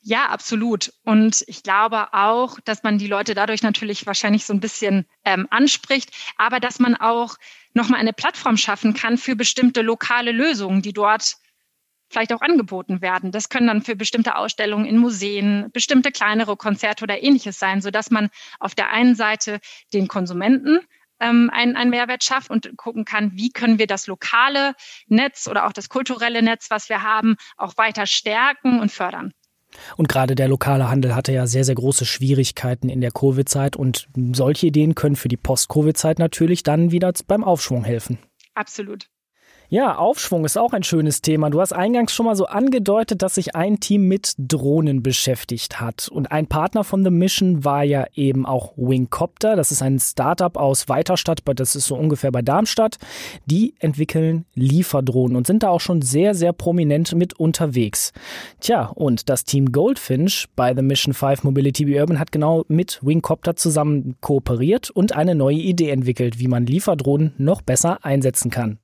Ja, 0.03 0.29
absolut. 0.29 0.91
Und 1.03 1.43
ich 1.47 1.61
glaube 1.61 2.13
auch, 2.13 2.59
dass 2.65 2.81
man 2.81 2.97
die 2.97 3.07
Leute 3.07 3.35
dadurch 3.35 3.61
natürlich 3.61 4.07
wahrscheinlich 4.07 4.45
so 4.45 4.53
ein 4.53 4.59
bisschen 4.59 5.05
ähm, 5.25 5.47
anspricht, 5.51 6.09
aber 6.37 6.59
dass 6.59 6.79
man 6.79 6.95
auch 6.95 7.35
nochmal 7.73 7.99
eine 7.99 8.13
Plattform 8.13 8.57
schaffen 8.57 8.95
kann 8.95 9.17
für 9.19 9.35
bestimmte 9.35 9.81
lokale 9.83 10.31
Lösungen, 10.31 10.81
die 10.81 10.93
dort 10.93 11.35
vielleicht 12.09 12.33
auch 12.33 12.41
angeboten 12.41 13.01
werden. 13.01 13.31
Das 13.31 13.49
können 13.49 13.67
dann 13.67 13.83
für 13.83 13.95
bestimmte 13.95 14.35
Ausstellungen 14.35 14.85
in 14.85 14.97
Museen, 14.97 15.69
bestimmte 15.71 16.11
kleinere 16.11 16.57
Konzerte 16.57 17.03
oder 17.03 17.21
ähnliches 17.21 17.59
sein, 17.59 17.81
sodass 17.81 18.09
man 18.09 18.29
auf 18.59 18.73
der 18.73 18.89
einen 18.89 19.15
Seite 19.15 19.59
den 19.93 20.07
Konsumenten 20.07 20.79
ähm, 21.19 21.51
einen, 21.53 21.75
einen 21.75 21.91
Mehrwert 21.91 22.23
schafft 22.23 22.49
und 22.49 22.75
gucken 22.75 23.05
kann, 23.05 23.33
wie 23.35 23.51
können 23.51 23.77
wir 23.77 23.87
das 23.87 24.07
lokale 24.07 24.73
Netz 25.07 25.47
oder 25.47 25.67
auch 25.67 25.73
das 25.73 25.89
kulturelle 25.89 26.41
Netz, 26.41 26.71
was 26.71 26.89
wir 26.89 27.03
haben, 27.03 27.37
auch 27.55 27.77
weiter 27.77 28.07
stärken 28.07 28.79
und 28.79 28.91
fördern. 28.91 29.31
Und 29.97 30.09
gerade 30.09 30.35
der 30.35 30.47
lokale 30.47 30.89
Handel 30.89 31.15
hatte 31.15 31.31
ja 31.31 31.47
sehr, 31.47 31.63
sehr 31.63 31.75
große 31.75 32.05
Schwierigkeiten 32.05 32.89
in 32.89 33.01
der 33.01 33.11
Covid-Zeit 33.11 33.75
und 33.75 34.07
solche 34.33 34.67
Ideen 34.67 34.95
können 34.95 35.15
für 35.15 35.27
die 35.27 35.37
Post-Covid-Zeit 35.37 36.19
natürlich 36.19 36.63
dann 36.63 36.91
wieder 36.91 37.11
beim 37.27 37.43
Aufschwung 37.43 37.83
helfen. 37.83 38.19
Absolut. 38.53 39.07
Ja, 39.73 39.95
Aufschwung 39.95 40.43
ist 40.43 40.57
auch 40.57 40.73
ein 40.73 40.83
schönes 40.83 41.21
Thema. 41.21 41.49
Du 41.49 41.61
hast 41.61 41.71
eingangs 41.71 42.11
schon 42.11 42.25
mal 42.25 42.35
so 42.35 42.45
angedeutet, 42.45 43.21
dass 43.21 43.35
sich 43.35 43.55
ein 43.55 43.79
Team 43.79 44.05
mit 44.05 44.33
Drohnen 44.37 45.01
beschäftigt 45.01 45.79
hat. 45.79 46.09
Und 46.09 46.29
ein 46.29 46.47
Partner 46.47 46.83
von 46.83 47.05
The 47.05 47.09
Mission 47.09 47.63
war 47.63 47.85
ja 47.85 48.03
eben 48.13 48.45
auch 48.45 48.73
Wingcopter. 48.75 49.55
Das 49.55 49.71
ist 49.71 49.81
ein 49.81 49.97
Startup 49.97 50.57
aus 50.57 50.89
Weiterstadt, 50.89 51.39
das 51.55 51.77
ist 51.77 51.85
so 51.85 51.95
ungefähr 51.95 52.33
bei 52.33 52.41
Darmstadt. 52.41 52.97
Die 53.45 53.73
entwickeln 53.79 54.43
Lieferdrohnen 54.55 55.37
und 55.37 55.47
sind 55.47 55.63
da 55.63 55.69
auch 55.69 55.79
schon 55.79 56.01
sehr, 56.01 56.35
sehr 56.35 56.51
prominent 56.51 57.15
mit 57.15 57.39
unterwegs. 57.39 58.11
Tja, 58.59 58.87
und 58.87 59.29
das 59.29 59.45
Team 59.45 59.71
Goldfinch 59.71 60.49
bei 60.53 60.75
The 60.75 60.81
Mission 60.81 61.13
5 61.13 61.45
Mobility 61.45 61.85
Be 61.85 61.97
Urban 61.97 62.19
hat 62.19 62.33
genau 62.33 62.65
mit 62.67 62.99
Wingcopter 63.03 63.55
zusammen 63.55 64.17
kooperiert 64.19 64.89
und 64.89 65.15
eine 65.15 65.33
neue 65.33 65.59
Idee 65.59 65.91
entwickelt, 65.91 66.39
wie 66.39 66.49
man 66.49 66.65
Lieferdrohnen 66.65 67.35
noch 67.37 67.61
besser 67.61 68.03
einsetzen 68.03 68.51
kann. 68.51 68.80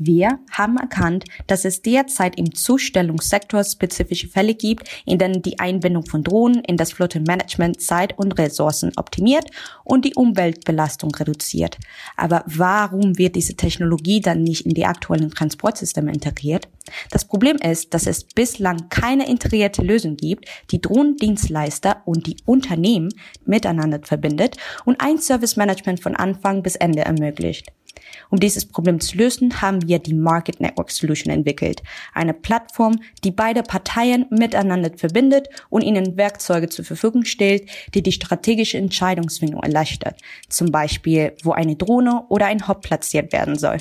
Wir 0.00 0.38
haben 0.52 0.76
erkannt, 0.76 1.24
dass 1.48 1.64
es 1.64 1.82
derzeit 1.82 2.38
im 2.38 2.54
Zustellungssektor 2.54 3.64
spezifische 3.64 4.28
Fälle 4.28 4.54
gibt, 4.54 4.88
in 5.04 5.18
denen 5.18 5.42
die 5.42 5.58
Einbindung 5.58 6.06
von 6.06 6.22
Drohnen 6.22 6.62
in 6.62 6.76
das 6.76 6.92
Flottenmanagement 6.92 7.80
Zeit 7.80 8.16
und 8.16 8.38
Ressourcen 8.38 8.92
optimiert 8.94 9.50
und 9.82 10.04
die 10.04 10.14
Umweltbelastung 10.14 11.12
reduziert. 11.16 11.78
Aber 12.16 12.44
warum 12.46 13.18
wird 13.18 13.34
diese 13.34 13.56
Technologie 13.56 14.20
dann 14.20 14.44
nicht 14.44 14.66
in 14.66 14.74
die 14.74 14.86
aktuellen 14.86 15.32
Transportsysteme 15.32 16.12
integriert? 16.12 16.68
Das 17.10 17.24
Problem 17.24 17.56
ist, 17.56 17.92
dass 17.92 18.06
es 18.06 18.22
bislang 18.22 18.88
keine 18.90 19.28
integrierte 19.28 19.82
Lösung 19.82 20.16
gibt, 20.16 20.46
die 20.70 20.80
Drohnendienstleister 20.80 22.02
und 22.04 22.28
die 22.28 22.36
Unternehmen 22.44 23.08
miteinander 23.44 23.98
verbindet 24.04 24.58
und 24.84 25.00
ein 25.00 25.18
Service 25.18 25.56
Management 25.56 26.00
von 26.00 26.14
Anfang 26.14 26.62
bis 26.62 26.76
Ende 26.76 27.02
ermöglicht. 27.02 27.72
Um 28.30 28.40
dieses 28.40 28.66
Problem 28.66 29.00
zu 29.00 29.16
lösen, 29.16 29.62
haben 29.62 29.86
wir 29.86 29.98
die 29.98 30.14
Market 30.14 30.60
Network 30.60 30.90
Solution 30.90 31.32
entwickelt. 31.32 31.82
Eine 32.14 32.34
Plattform, 32.34 33.00
die 33.24 33.30
beide 33.30 33.62
Parteien 33.62 34.26
miteinander 34.30 34.90
verbindet 34.96 35.48
und 35.70 35.82
ihnen 35.82 36.16
Werkzeuge 36.16 36.68
zur 36.68 36.84
Verfügung 36.84 37.24
stellt, 37.24 37.68
die 37.94 38.02
die 38.02 38.12
strategische 38.12 38.78
Entscheidungsfindung 38.78 39.62
erleichtert. 39.62 40.20
Zum 40.48 40.70
Beispiel, 40.70 41.34
wo 41.42 41.52
eine 41.52 41.76
Drohne 41.76 42.24
oder 42.28 42.46
ein 42.46 42.68
Hop 42.68 42.82
platziert 42.82 43.32
werden 43.32 43.58
soll. 43.58 43.78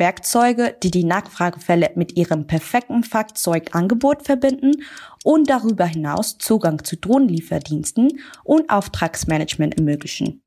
Werkzeuge, 0.00 0.74
die 0.82 0.90
die 0.90 1.04
Nachfragefälle 1.04 1.90
mit 1.94 2.16
ihrem 2.16 2.46
perfekten 2.46 3.04
Fahrzeugangebot 3.04 4.24
verbinden 4.24 4.82
und 5.22 5.50
darüber 5.50 5.84
hinaus 5.84 6.38
Zugang 6.38 6.82
zu 6.82 6.96
Drohnenlieferdiensten 6.96 8.20
und 8.42 8.70
Auftragsmanagement 8.70 9.76
ermöglichen. 9.76 10.39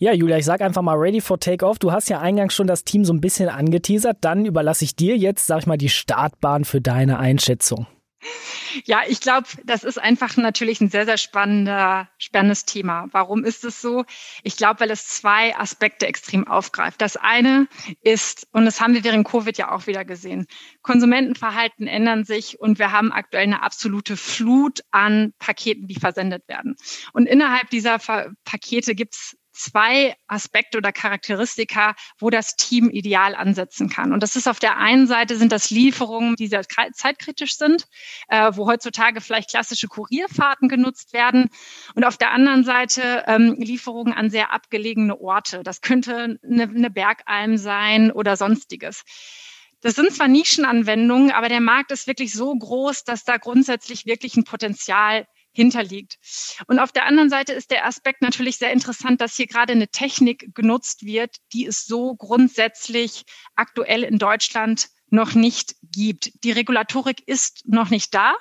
Ja, 0.00 0.12
Julia, 0.12 0.38
ich 0.38 0.44
sag 0.44 0.60
einfach 0.60 0.82
mal 0.82 0.94
ready 0.94 1.20
for 1.20 1.40
takeoff. 1.40 1.80
Du 1.80 1.90
hast 1.90 2.08
ja 2.08 2.20
eingangs 2.20 2.54
schon 2.54 2.68
das 2.68 2.84
Team 2.84 3.04
so 3.04 3.12
ein 3.12 3.20
bisschen 3.20 3.48
angeteasert. 3.48 4.18
Dann 4.20 4.44
überlasse 4.44 4.84
ich 4.84 4.94
dir 4.94 5.16
jetzt, 5.16 5.48
sag 5.48 5.58
ich 5.58 5.66
mal, 5.66 5.76
die 5.76 5.88
Startbahn 5.88 6.64
für 6.64 6.80
deine 6.80 7.18
Einschätzung. 7.18 7.88
Ja, 8.84 9.00
ich 9.08 9.20
glaube, 9.20 9.48
das 9.64 9.82
ist 9.82 9.98
einfach 9.98 10.36
natürlich 10.36 10.80
ein 10.80 10.90
sehr, 10.90 11.04
sehr 11.04 11.18
spannender, 11.18 12.08
spannendes 12.18 12.64
Thema. 12.64 13.06
Warum 13.10 13.42
ist 13.42 13.64
es 13.64 13.80
so? 13.80 14.04
Ich 14.44 14.56
glaube, 14.56 14.80
weil 14.80 14.90
es 14.92 15.08
zwei 15.08 15.56
Aspekte 15.56 16.06
extrem 16.06 16.46
aufgreift. 16.46 17.00
Das 17.00 17.16
eine 17.16 17.66
ist, 18.02 18.46
und 18.52 18.66
das 18.66 18.80
haben 18.80 18.94
wir 18.94 19.02
während 19.02 19.26
Covid 19.26 19.56
ja 19.58 19.72
auch 19.72 19.88
wieder 19.88 20.04
gesehen, 20.04 20.46
Konsumentenverhalten 20.82 21.88
ändern 21.88 22.24
sich 22.24 22.60
und 22.60 22.78
wir 22.78 22.92
haben 22.92 23.12
aktuell 23.12 23.44
eine 23.44 23.62
absolute 23.62 24.16
Flut 24.16 24.80
an 24.92 25.32
Paketen, 25.40 25.88
die 25.88 25.98
versendet 25.98 26.46
werden. 26.48 26.76
Und 27.12 27.26
innerhalb 27.26 27.70
dieser 27.70 27.98
Pakete 28.44 28.94
gibt 28.94 29.14
es 29.14 29.36
zwei 29.58 30.14
Aspekte 30.26 30.78
oder 30.78 30.92
Charakteristika, 30.92 31.94
wo 32.18 32.30
das 32.30 32.56
Team 32.56 32.88
ideal 32.88 33.34
ansetzen 33.34 33.88
kann. 33.88 34.12
Und 34.12 34.22
das 34.22 34.36
ist 34.36 34.48
auf 34.48 34.58
der 34.58 34.78
einen 34.78 35.06
Seite 35.06 35.36
sind 35.36 35.52
das 35.52 35.70
Lieferungen, 35.70 36.36
die 36.36 36.46
sehr 36.46 36.62
zeitkritisch 36.92 37.56
sind, 37.56 37.86
äh, 38.28 38.52
wo 38.54 38.66
heutzutage 38.66 39.20
vielleicht 39.20 39.50
klassische 39.50 39.88
Kurierfahrten 39.88 40.68
genutzt 40.68 41.12
werden. 41.12 41.50
Und 41.94 42.04
auf 42.04 42.16
der 42.16 42.30
anderen 42.30 42.64
Seite 42.64 43.24
ähm, 43.26 43.56
Lieferungen 43.58 44.12
an 44.12 44.30
sehr 44.30 44.52
abgelegene 44.52 45.20
Orte. 45.20 45.62
Das 45.62 45.80
könnte 45.80 46.38
eine, 46.42 46.62
eine 46.62 46.90
Bergalm 46.90 47.56
sein 47.56 48.12
oder 48.12 48.36
sonstiges. 48.36 49.02
Das 49.80 49.94
sind 49.94 50.12
zwar 50.12 50.26
Nischenanwendungen, 50.26 51.30
aber 51.30 51.48
der 51.48 51.60
Markt 51.60 51.92
ist 51.92 52.08
wirklich 52.08 52.32
so 52.32 52.52
groß, 52.52 53.04
dass 53.04 53.24
da 53.24 53.36
grundsätzlich 53.36 54.06
wirklich 54.06 54.36
ein 54.36 54.44
Potenzial 54.44 55.26
hinterliegt. 55.52 56.18
Und 56.66 56.78
auf 56.78 56.92
der 56.92 57.06
anderen 57.06 57.30
Seite 57.30 57.52
ist 57.52 57.70
der 57.70 57.86
Aspekt 57.86 58.22
natürlich 58.22 58.58
sehr 58.58 58.72
interessant, 58.72 59.20
dass 59.20 59.36
hier 59.36 59.46
gerade 59.46 59.72
eine 59.72 59.88
Technik 59.88 60.54
genutzt 60.54 61.04
wird, 61.04 61.36
die 61.52 61.66
es 61.66 61.84
so 61.84 62.14
grundsätzlich 62.14 63.24
aktuell 63.54 64.02
in 64.02 64.18
Deutschland 64.18 64.88
noch 65.10 65.34
nicht 65.34 65.76
gibt. 65.82 66.44
Die 66.44 66.52
Regulatorik 66.52 67.26
ist 67.26 67.62
noch 67.66 67.90
nicht 67.90 68.14
da 68.14 68.34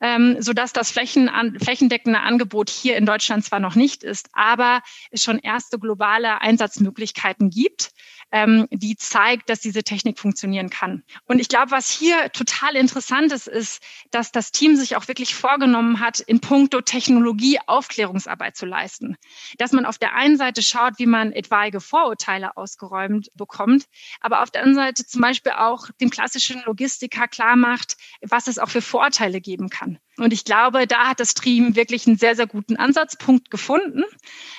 ähm, 0.00 0.36
sodass 0.40 0.72
das 0.72 0.90
Flächen 0.90 1.28
an, 1.28 1.58
flächendeckende 1.58 2.20
Angebot 2.20 2.68
hier 2.68 2.96
in 2.96 3.06
Deutschland 3.06 3.44
zwar 3.44 3.60
noch 3.60 3.74
nicht 3.74 4.02
ist, 4.02 4.28
aber 4.32 4.82
es 5.10 5.22
schon 5.22 5.38
erste 5.38 5.78
globale 5.78 6.40
Einsatzmöglichkeiten 6.40 7.48
gibt 7.48 7.90
ähm, 8.34 8.66
die 8.72 8.96
zeigt, 8.96 9.48
dass 9.48 9.60
diese 9.60 9.84
Technik 9.84 10.18
funktionieren 10.18 10.68
kann. 10.68 11.04
Und 11.26 11.38
ich 11.38 11.48
glaube, 11.48 11.70
was 11.70 11.88
hier 11.88 12.32
total 12.32 12.74
interessant 12.74 13.30
ist, 13.30 13.46
ist, 13.46 13.80
dass 14.10 14.32
das 14.32 14.50
Team 14.50 14.74
sich 14.74 14.96
auch 14.96 15.06
wirklich 15.06 15.36
vorgenommen 15.36 16.00
hat, 16.00 16.18
in 16.18 16.40
puncto 16.40 16.80
Technologie 16.80 17.60
Aufklärungsarbeit 17.64 18.56
zu 18.56 18.66
leisten. 18.66 19.16
Dass 19.58 19.70
man 19.70 19.86
auf 19.86 19.98
der 19.98 20.14
einen 20.14 20.36
Seite 20.36 20.62
schaut, 20.62 20.94
wie 20.98 21.06
man 21.06 21.30
etwaige 21.30 21.80
Vorurteile 21.80 22.56
ausgeräumt 22.56 23.30
bekommt, 23.34 23.84
aber 24.20 24.42
auf 24.42 24.50
der 24.50 24.62
anderen 24.62 24.86
Seite 24.86 25.06
zum 25.06 25.20
Beispiel 25.20 25.52
auch 25.52 25.88
dem 26.00 26.10
klassischen 26.10 26.60
Logistiker 26.66 27.28
klar 27.28 27.54
macht, 27.54 27.96
was 28.20 28.48
es 28.48 28.58
auch 28.58 28.68
für 28.68 28.82
Vorteile 28.82 29.40
geben 29.40 29.68
kann. 29.68 30.00
Und 30.16 30.32
ich 30.32 30.44
glaube, 30.44 30.86
da 30.86 31.08
hat 31.08 31.20
das 31.20 31.32
Stream 31.32 31.74
wirklich 31.74 32.06
einen 32.06 32.16
sehr, 32.16 32.36
sehr 32.36 32.46
guten 32.46 32.76
Ansatzpunkt 32.76 33.50
gefunden 33.50 34.04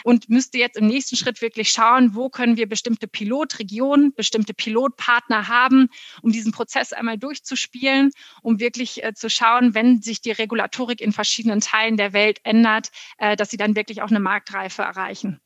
und 0.03 0.29
müsste 0.29 0.57
jetzt 0.57 0.77
im 0.77 0.87
nächsten 0.87 1.15
Schritt 1.15 1.41
wirklich 1.41 1.69
schauen, 1.69 2.13
wo 2.13 2.29
können 2.29 2.57
wir 2.57 2.67
bestimmte 2.67 3.07
Pilotregionen, 3.07 4.13
bestimmte 4.13 4.53
Pilotpartner 4.53 5.47
haben, 5.47 5.89
um 6.21 6.31
diesen 6.31 6.51
Prozess 6.51 6.91
einmal 6.91 7.17
durchzuspielen, 7.17 8.11
um 8.41 8.59
wirklich 8.59 9.03
äh, 9.03 9.13
zu 9.13 9.29
schauen, 9.29 9.73
wenn 9.73 10.01
sich 10.01 10.21
die 10.21 10.31
Regulatorik 10.31 10.99
in 10.99 11.13
verschiedenen 11.13 11.61
Teilen 11.61 11.97
der 11.97 12.13
Welt 12.13 12.39
ändert, 12.43 12.91
äh, 13.17 13.35
dass 13.35 13.49
sie 13.49 13.57
dann 13.57 13.75
wirklich 13.75 14.01
auch 14.01 14.09
eine 14.09 14.19
Marktreife 14.19 14.81
erreichen. 14.81 15.39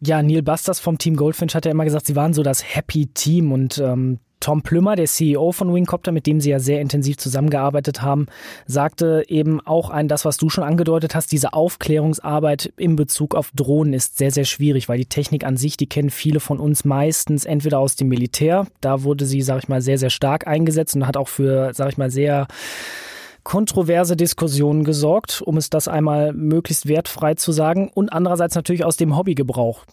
Ja, 0.00 0.22
Neil 0.22 0.42
Busters 0.42 0.80
vom 0.80 0.98
Team 0.98 1.14
Goldfinch 1.14 1.54
hat 1.54 1.64
ja 1.64 1.70
immer 1.70 1.84
gesagt, 1.84 2.06
sie 2.06 2.16
waren 2.16 2.34
so 2.34 2.42
das 2.42 2.74
Happy 2.74 3.06
Team 3.06 3.52
und 3.52 3.78
ähm, 3.78 4.18
Tom 4.42 4.62
Plümmer, 4.62 4.96
der 4.96 5.06
CEO 5.06 5.52
von 5.52 5.72
Wingcopter, 5.72 6.10
mit 6.10 6.26
dem 6.26 6.40
Sie 6.40 6.50
ja 6.50 6.58
sehr 6.58 6.80
intensiv 6.80 7.16
zusammengearbeitet 7.16 8.02
haben, 8.02 8.26
sagte 8.66 9.24
eben 9.28 9.60
auch 9.60 9.88
ein, 9.88 10.08
das, 10.08 10.24
was 10.24 10.36
du 10.36 10.50
schon 10.50 10.64
angedeutet 10.64 11.14
hast, 11.14 11.30
diese 11.30 11.52
Aufklärungsarbeit 11.52 12.72
in 12.76 12.96
Bezug 12.96 13.36
auf 13.36 13.52
Drohnen 13.54 13.92
ist 13.92 14.18
sehr, 14.18 14.32
sehr 14.32 14.44
schwierig, 14.44 14.88
weil 14.88 14.98
die 14.98 15.06
Technik 15.06 15.44
an 15.44 15.56
sich, 15.56 15.76
die 15.76 15.86
kennen 15.86 16.10
viele 16.10 16.40
von 16.40 16.58
uns 16.58 16.84
meistens 16.84 17.44
entweder 17.44 17.78
aus 17.78 17.94
dem 17.94 18.08
Militär, 18.08 18.66
da 18.80 19.04
wurde 19.04 19.26
sie, 19.26 19.42
sag 19.42 19.62
ich 19.62 19.68
mal, 19.68 19.80
sehr, 19.80 19.98
sehr 19.98 20.10
stark 20.10 20.48
eingesetzt 20.48 20.96
und 20.96 21.06
hat 21.06 21.16
auch 21.16 21.28
für, 21.28 21.72
sag 21.72 21.90
ich 21.90 21.96
mal, 21.96 22.10
sehr 22.10 22.48
kontroverse 23.44 24.16
Diskussionen 24.16 24.82
gesorgt, 24.82 25.40
um 25.44 25.56
es 25.56 25.70
das 25.70 25.86
einmal 25.86 26.32
möglichst 26.32 26.88
wertfrei 26.88 27.34
zu 27.34 27.52
sagen 27.52 27.90
und 27.94 28.12
andererseits 28.12 28.56
natürlich 28.56 28.84
aus 28.84 28.96
dem 28.96 29.16
Hobbygebrauch. 29.16 29.84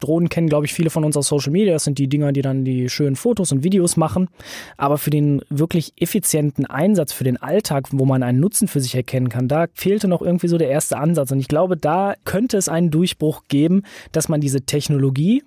Drohnen 0.00 0.28
kennen, 0.28 0.48
glaube 0.48 0.66
ich, 0.66 0.74
viele 0.74 0.90
von 0.90 1.04
uns 1.04 1.16
aus 1.16 1.28
Social 1.28 1.52
Media. 1.52 1.72
Das 1.72 1.84
sind 1.84 1.98
die 1.98 2.08
Dinger, 2.08 2.32
die 2.32 2.42
dann 2.42 2.64
die 2.64 2.88
schönen 2.88 3.16
Fotos 3.16 3.52
und 3.52 3.64
Videos 3.64 3.96
machen. 3.96 4.28
Aber 4.76 4.98
für 4.98 5.10
den 5.10 5.42
wirklich 5.50 5.92
effizienten 5.96 6.66
Einsatz, 6.66 7.12
für 7.12 7.24
den 7.24 7.36
Alltag, 7.36 7.88
wo 7.92 8.04
man 8.04 8.22
einen 8.22 8.40
Nutzen 8.40 8.68
für 8.68 8.80
sich 8.80 8.94
erkennen 8.94 9.28
kann, 9.28 9.48
da 9.48 9.66
fehlte 9.74 10.08
noch 10.08 10.22
irgendwie 10.22 10.48
so 10.48 10.58
der 10.58 10.70
erste 10.70 10.98
Ansatz. 10.98 11.30
Und 11.30 11.40
ich 11.40 11.48
glaube, 11.48 11.76
da 11.76 12.14
könnte 12.24 12.56
es 12.56 12.68
einen 12.68 12.90
Durchbruch 12.90 13.42
geben, 13.48 13.82
dass 14.12 14.28
man 14.28 14.40
diese 14.40 14.62
Technologie 14.62 15.42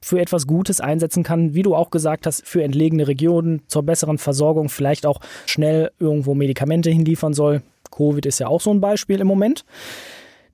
für 0.00 0.20
etwas 0.20 0.46
Gutes 0.46 0.80
einsetzen 0.80 1.22
kann, 1.22 1.54
wie 1.54 1.62
du 1.62 1.74
auch 1.76 1.90
gesagt 1.90 2.26
hast, 2.26 2.46
für 2.46 2.62
entlegene 2.62 3.06
Regionen, 3.06 3.62
zur 3.68 3.84
besseren 3.84 4.18
Versorgung, 4.18 4.68
vielleicht 4.68 5.06
auch 5.06 5.20
schnell 5.46 5.92
irgendwo 6.00 6.34
Medikamente 6.34 6.90
hinliefern 6.90 7.34
soll. 7.34 7.62
Covid 7.92 8.26
ist 8.26 8.40
ja 8.40 8.48
auch 8.48 8.60
so 8.60 8.70
ein 8.70 8.80
Beispiel 8.80 9.20
im 9.20 9.28
Moment 9.28 9.64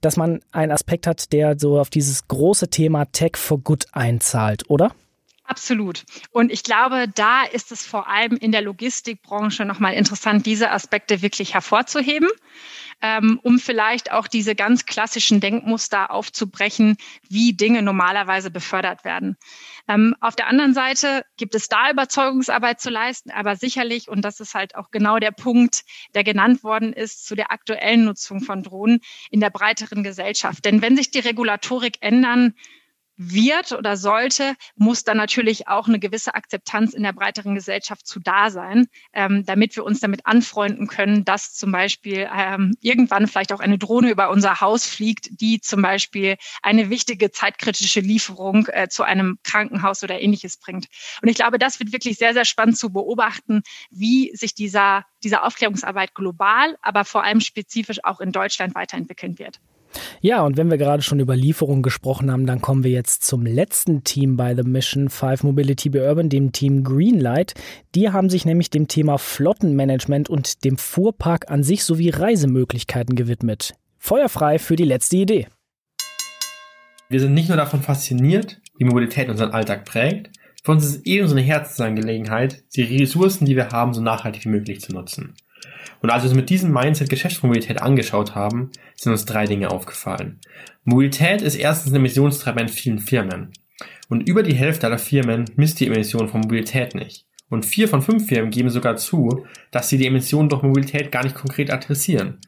dass 0.00 0.16
man 0.16 0.40
einen 0.52 0.72
Aspekt 0.72 1.06
hat, 1.06 1.32
der 1.32 1.58
so 1.58 1.78
auf 1.78 1.90
dieses 1.90 2.28
große 2.28 2.68
Thema 2.68 3.06
Tech 3.06 3.36
for 3.36 3.58
Good 3.58 3.86
einzahlt, 3.92 4.68
oder? 4.68 4.94
Absolut. 5.44 6.04
Und 6.30 6.52
ich 6.52 6.62
glaube, 6.62 7.06
da 7.14 7.42
ist 7.44 7.72
es 7.72 7.86
vor 7.86 8.06
allem 8.06 8.36
in 8.36 8.52
der 8.52 8.60
Logistikbranche 8.60 9.64
nochmal 9.64 9.94
interessant, 9.94 10.44
diese 10.44 10.70
Aspekte 10.70 11.22
wirklich 11.22 11.54
hervorzuheben 11.54 12.28
ähm, 13.00 13.38
um 13.42 13.58
vielleicht 13.58 14.12
auch 14.12 14.26
diese 14.26 14.54
ganz 14.54 14.86
klassischen 14.86 15.40
Denkmuster 15.40 16.10
aufzubrechen, 16.10 16.96
wie 17.28 17.52
Dinge 17.52 17.82
normalerweise 17.82 18.50
befördert 18.50 19.04
werden. 19.04 19.36
Ähm, 19.88 20.14
auf 20.20 20.36
der 20.36 20.48
anderen 20.48 20.74
Seite 20.74 21.24
gibt 21.36 21.54
es 21.54 21.68
da 21.68 21.90
Überzeugungsarbeit 21.90 22.80
zu 22.80 22.90
leisten, 22.90 23.30
aber 23.30 23.56
sicherlich, 23.56 24.08
und 24.08 24.22
das 24.22 24.40
ist 24.40 24.54
halt 24.54 24.74
auch 24.74 24.90
genau 24.90 25.18
der 25.18 25.30
Punkt, 25.30 25.84
der 26.14 26.24
genannt 26.24 26.62
worden 26.64 26.92
ist, 26.92 27.26
zu 27.26 27.34
der 27.34 27.52
aktuellen 27.52 28.04
Nutzung 28.04 28.40
von 28.40 28.62
Drohnen 28.62 29.00
in 29.30 29.40
der 29.40 29.50
breiteren 29.50 30.02
Gesellschaft. 30.02 30.64
Denn 30.64 30.82
wenn 30.82 30.96
sich 30.96 31.10
die 31.10 31.20
Regulatorik 31.20 31.98
ändern, 32.00 32.54
wird 33.18 33.72
oder 33.72 33.96
sollte, 33.96 34.54
muss 34.76 35.04
dann 35.04 35.16
natürlich 35.16 35.68
auch 35.68 35.88
eine 35.88 35.98
gewisse 35.98 36.34
Akzeptanz 36.34 36.94
in 36.94 37.02
der 37.02 37.12
breiteren 37.12 37.54
Gesellschaft 37.54 38.06
zu 38.06 38.20
da 38.20 38.50
sein, 38.50 38.86
ähm, 39.12 39.44
damit 39.44 39.74
wir 39.76 39.84
uns 39.84 40.00
damit 40.00 40.24
anfreunden 40.24 40.86
können, 40.86 41.24
dass 41.24 41.52
zum 41.52 41.72
Beispiel 41.72 42.28
ähm, 42.34 42.76
irgendwann 42.80 43.26
vielleicht 43.26 43.52
auch 43.52 43.60
eine 43.60 43.76
Drohne 43.76 44.10
über 44.10 44.30
unser 44.30 44.60
Haus 44.60 44.86
fliegt, 44.86 45.40
die 45.40 45.60
zum 45.60 45.82
Beispiel 45.82 46.36
eine 46.62 46.90
wichtige 46.90 47.30
zeitkritische 47.32 48.00
Lieferung 48.00 48.68
äh, 48.68 48.88
zu 48.88 49.02
einem 49.02 49.38
Krankenhaus 49.42 50.04
oder 50.04 50.20
ähnliches 50.20 50.56
bringt. 50.56 50.86
Und 51.20 51.28
ich 51.28 51.34
glaube, 51.34 51.58
das 51.58 51.80
wird 51.80 51.92
wirklich 51.92 52.18
sehr, 52.18 52.34
sehr 52.34 52.44
spannend 52.44 52.78
zu 52.78 52.92
beobachten, 52.92 53.62
wie 53.90 54.30
sich 54.36 54.54
dieser, 54.54 55.04
diese 55.24 55.42
Aufklärungsarbeit 55.42 56.14
global, 56.14 56.76
aber 56.82 57.04
vor 57.04 57.24
allem 57.24 57.40
spezifisch 57.40 57.98
auch 58.04 58.20
in 58.20 58.30
Deutschland 58.30 58.76
weiterentwickeln 58.76 59.38
wird. 59.40 59.60
Ja, 60.20 60.42
und 60.42 60.56
wenn 60.56 60.70
wir 60.70 60.78
gerade 60.78 61.02
schon 61.02 61.20
über 61.20 61.36
Lieferungen 61.36 61.82
gesprochen 61.82 62.30
haben, 62.30 62.46
dann 62.46 62.60
kommen 62.60 62.84
wir 62.84 62.90
jetzt 62.90 63.24
zum 63.24 63.46
letzten 63.46 64.04
Team 64.04 64.36
bei 64.36 64.54
The 64.54 64.62
Mission 64.62 65.08
5 65.08 65.42
Mobility 65.42 65.90
by 65.90 66.00
Urban, 66.00 66.28
dem 66.28 66.52
Team 66.52 66.84
Greenlight. 66.84 67.54
Die 67.94 68.10
haben 68.10 68.30
sich 68.30 68.44
nämlich 68.44 68.70
dem 68.70 68.88
Thema 68.88 69.18
Flottenmanagement 69.18 70.28
und 70.28 70.64
dem 70.64 70.76
Fuhrpark 70.76 71.50
an 71.50 71.62
sich 71.62 71.84
sowie 71.84 72.10
Reisemöglichkeiten 72.10 73.16
gewidmet. 73.16 73.74
Feuerfrei 73.98 74.58
für 74.58 74.76
die 74.76 74.84
letzte 74.84 75.16
Idee. 75.16 75.46
Wir 77.08 77.20
sind 77.20 77.34
nicht 77.34 77.48
nur 77.48 77.56
davon 77.56 77.82
fasziniert, 77.82 78.60
wie 78.76 78.84
Mobilität 78.84 79.28
unseren 79.28 79.52
Alltag 79.52 79.84
prägt, 79.84 80.30
für 80.68 80.72
uns 80.72 80.84
ist 80.84 80.96
es 80.96 81.06
eben 81.06 81.26
so 81.26 81.34
eine 81.34 81.44
Herzensangelegenheit, 81.44 82.62
die 82.76 82.82
Ressourcen, 82.82 83.46
die 83.46 83.56
wir 83.56 83.70
haben, 83.70 83.94
so 83.94 84.02
nachhaltig 84.02 84.44
wie 84.44 84.50
möglich 84.50 84.80
zu 84.80 84.92
nutzen. 84.92 85.34
Und 86.00 86.10
als 86.10 86.22
wir 86.22 86.30
uns 86.30 86.36
mit 86.36 86.50
diesem 86.50 86.72
Mindset 86.72 87.10
Geschäftsmobilität 87.10 87.82
angeschaut 87.82 88.34
haben, 88.34 88.70
sind 88.94 89.12
uns 89.12 89.24
drei 89.24 89.46
Dinge 89.46 89.70
aufgefallen. 89.70 90.40
Mobilität 90.84 91.42
ist 91.42 91.56
erstens 91.56 91.92
eine 91.92 91.98
Emissionstreiber 91.98 92.60
in 92.60 92.68
vielen 92.68 92.98
Firmen. 92.98 93.52
Und 94.08 94.28
über 94.28 94.42
die 94.42 94.54
Hälfte 94.54 94.86
aller 94.86 94.98
Firmen 94.98 95.44
misst 95.56 95.80
die 95.80 95.86
Emissionen 95.86 96.28
von 96.28 96.40
Mobilität 96.40 96.94
nicht. 96.94 97.26
Und 97.50 97.66
vier 97.66 97.88
von 97.88 98.02
fünf 98.02 98.26
Firmen 98.26 98.50
geben 98.50 98.70
sogar 98.70 98.96
zu, 98.96 99.46
dass 99.70 99.88
sie 99.88 99.98
die 99.98 100.06
Emissionen 100.06 100.48
durch 100.48 100.62
Mobilität 100.62 101.10
gar 101.10 101.24
nicht 101.24 101.34
konkret 101.34 101.70
adressieren. 101.70 102.38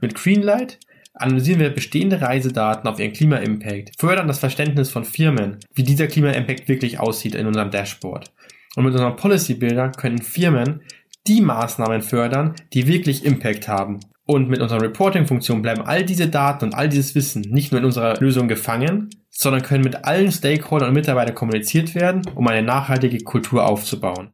Mit 0.00 0.14
Greenlight 0.14 0.78
analysieren 1.14 1.60
wir 1.60 1.70
bestehende 1.70 2.20
Reisedaten 2.20 2.88
auf 2.88 2.98
ihren 2.98 3.12
Klima-Impact, 3.12 3.92
fördern 3.98 4.28
das 4.28 4.40
Verständnis 4.40 4.90
von 4.90 5.04
Firmen, 5.04 5.58
wie 5.74 5.84
dieser 5.84 6.08
Klima-Impact 6.08 6.68
wirklich 6.68 6.98
aussieht 6.98 7.34
in 7.34 7.46
unserem 7.46 7.70
Dashboard. 7.70 8.32
Und 8.76 8.84
mit 8.84 8.92
unserem 8.92 9.16
Policy 9.16 9.54
Builder 9.54 9.90
können 9.90 10.20
Firmen 10.20 10.80
die 11.26 11.40
Maßnahmen 11.40 12.02
fördern, 12.02 12.54
die 12.72 12.86
wirklich 12.86 13.24
Impact 13.24 13.68
haben. 13.68 14.00
Und 14.26 14.48
mit 14.48 14.60
unserer 14.60 14.82
Reporting-Funktion 14.82 15.60
bleiben 15.62 15.82
all 15.82 16.04
diese 16.04 16.28
Daten 16.28 16.66
und 16.66 16.74
all 16.74 16.88
dieses 16.88 17.14
Wissen 17.14 17.42
nicht 17.42 17.72
nur 17.72 17.80
in 17.80 17.84
unserer 17.84 18.18
Lösung 18.20 18.48
gefangen, 18.48 19.10
sondern 19.30 19.62
können 19.62 19.84
mit 19.84 20.04
allen 20.04 20.32
Stakeholdern 20.32 20.88
und 20.90 20.94
Mitarbeitern 20.94 21.34
kommuniziert 21.34 21.94
werden, 21.94 22.22
um 22.34 22.46
eine 22.46 22.62
nachhaltige 22.62 23.18
Kultur 23.18 23.66
aufzubauen. 23.66 24.32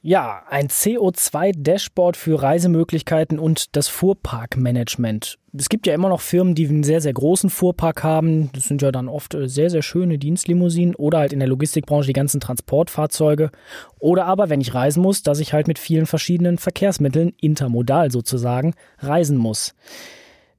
Ja, 0.00 0.44
ein 0.48 0.68
CO2-Dashboard 0.68 2.16
für 2.16 2.40
Reisemöglichkeiten 2.40 3.40
und 3.40 3.74
das 3.74 3.88
Fuhrparkmanagement. 3.88 5.38
Es 5.58 5.68
gibt 5.68 5.88
ja 5.88 5.94
immer 5.94 6.08
noch 6.08 6.20
Firmen, 6.20 6.54
die 6.54 6.68
einen 6.68 6.84
sehr, 6.84 7.00
sehr 7.00 7.12
großen 7.12 7.50
Fuhrpark 7.50 8.04
haben. 8.04 8.52
Das 8.52 8.64
sind 8.64 8.80
ja 8.80 8.92
dann 8.92 9.08
oft 9.08 9.34
äh, 9.34 9.48
sehr, 9.48 9.70
sehr 9.70 9.82
schöne 9.82 10.16
Dienstlimousinen 10.16 10.94
oder 10.94 11.18
halt 11.18 11.32
in 11.32 11.40
der 11.40 11.48
Logistikbranche 11.48 12.06
die 12.06 12.12
ganzen 12.12 12.40
Transportfahrzeuge. 12.40 13.50
Oder 13.98 14.26
aber, 14.26 14.50
wenn 14.50 14.60
ich 14.60 14.72
reisen 14.72 15.02
muss, 15.02 15.24
dass 15.24 15.40
ich 15.40 15.52
halt 15.52 15.66
mit 15.66 15.80
vielen 15.80 16.06
verschiedenen 16.06 16.58
Verkehrsmitteln, 16.58 17.34
intermodal 17.40 18.12
sozusagen, 18.12 18.74
reisen 19.00 19.36
muss 19.36 19.74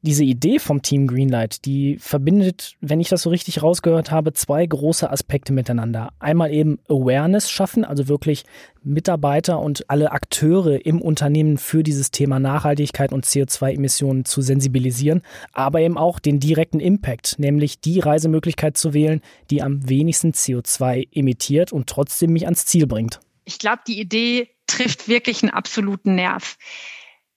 diese 0.02 0.24
Idee 0.24 0.60
vom 0.60 0.82
Team 0.82 1.08
Greenlight, 1.08 1.66
die 1.66 1.98
verbindet, 2.00 2.76
wenn 2.80 3.02
ich 3.02 3.10
das 3.10 3.24
so 3.24 3.30
richtig 3.30 3.62
rausgehört 3.62 4.12
habe, 4.12 4.34
zwei 4.34 4.66
große 4.66 5.10
Aspekte 5.10 5.52
miteinander. 5.52 6.14
Einmal 6.20 6.54
eben 6.54 6.80
Awareness 6.88 7.50
schaffen, 7.50 7.84
also 7.84 8.08
wirklich 8.08 8.46
Mitarbeiter 8.82 9.60
und 9.60 9.90
alle 9.90 10.12
Akteure 10.12 10.86
im 10.86 11.02
Unternehmen 11.02 11.58
für 11.58 11.84
dieses 11.84 12.12
Thema 12.12 12.40
Nachhaltigkeit 12.40 13.12
und 13.12 13.26
CO2-Emissionen 13.26 14.24
zu 14.24 14.42
sensibilisieren, 14.42 15.22
aber 15.52 15.82
eben 15.82 15.98
auch 15.98 16.20
den 16.20 16.40
direkten 16.40 16.80
Impact, 16.80 17.38
nämlich 17.38 17.82
die 17.82 18.00
Reisemöglichkeit 18.00 18.78
zu 18.78 18.94
wählen, 18.94 19.22
die 19.50 19.62
am 19.62 19.90
wenigsten 19.90 20.32
CO2 20.32 21.10
emittiert 21.12 21.74
und 21.74 21.88
trotzdem 21.88 22.32
mich 22.32 22.46
ans 22.46 22.66
Ziel 22.66 22.88
bringt. 22.88 23.20
Ich 23.44 23.60
glaube, 23.60 23.82
die 23.86 24.00
Idee 24.00 24.50
trifft 24.68 25.08
wirklich 25.10 25.44
einen 25.44 25.52
absoluten 25.52 26.16
Nerv. 26.16 26.58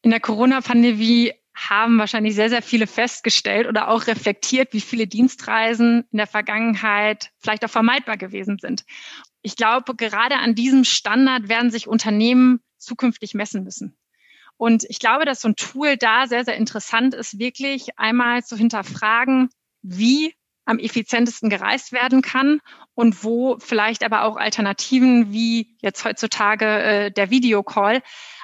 In 0.03 0.11
der 0.11 0.21
Corona-Pandemie 0.21 1.33
haben 1.55 1.99
wahrscheinlich 1.99 2.35
sehr, 2.35 2.49
sehr 2.49 2.63
viele 2.63 2.87
festgestellt 2.87 3.67
oder 3.67 3.89
auch 3.89 4.07
reflektiert, 4.07 4.73
wie 4.73 4.81
viele 4.81 5.07
Dienstreisen 5.07 6.05
in 6.11 6.19
der 6.19 6.27
Vergangenheit 6.27 7.31
vielleicht 7.39 7.65
auch 7.65 7.71
vermeidbar 7.71 8.17
gewesen 8.17 8.59
sind. 8.59 8.85
Ich 9.43 9.57
glaube, 9.57 9.95
gerade 9.95 10.37
an 10.37 10.55
diesem 10.55 10.85
Standard 10.85 11.49
werden 11.49 11.71
sich 11.71 11.89
Unternehmen 11.89 12.61
zukünftig 12.79 13.35
messen 13.35 13.65
müssen. 13.65 13.97
Und 14.57 14.85
ich 14.89 14.99
glaube, 14.99 15.25
dass 15.25 15.41
so 15.41 15.49
ein 15.49 15.57
Tool 15.57 15.97
da 15.97 16.27
sehr, 16.27 16.45
sehr 16.45 16.57
interessant 16.57 17.15
ist, 17.15 17.39
wirklich 17.39 17.99
einmal 17.99 18.45
zu 18.45 18.57
hinterfragen, 18.57 19.51
wie 19.83 20.35
am 20.65 20.79
effizientesten 20.79 21.51
gereist 21.51 21.93
werden 21.93 22.23
kann 22.23 22.61
und 22.95 23.25
wo 23.25 23.59
vielleicht 23.59 24.05
aber 24.05 24.23
auch 24.23 24.37
Alternativen 24.37 25.33
wie 25.33 25.77
jetzt 25.81 26.05
heutzutage 26.05 26.67
äh, 26.67 27.11
der 27.11 27.31
Videocall 27.31 28.03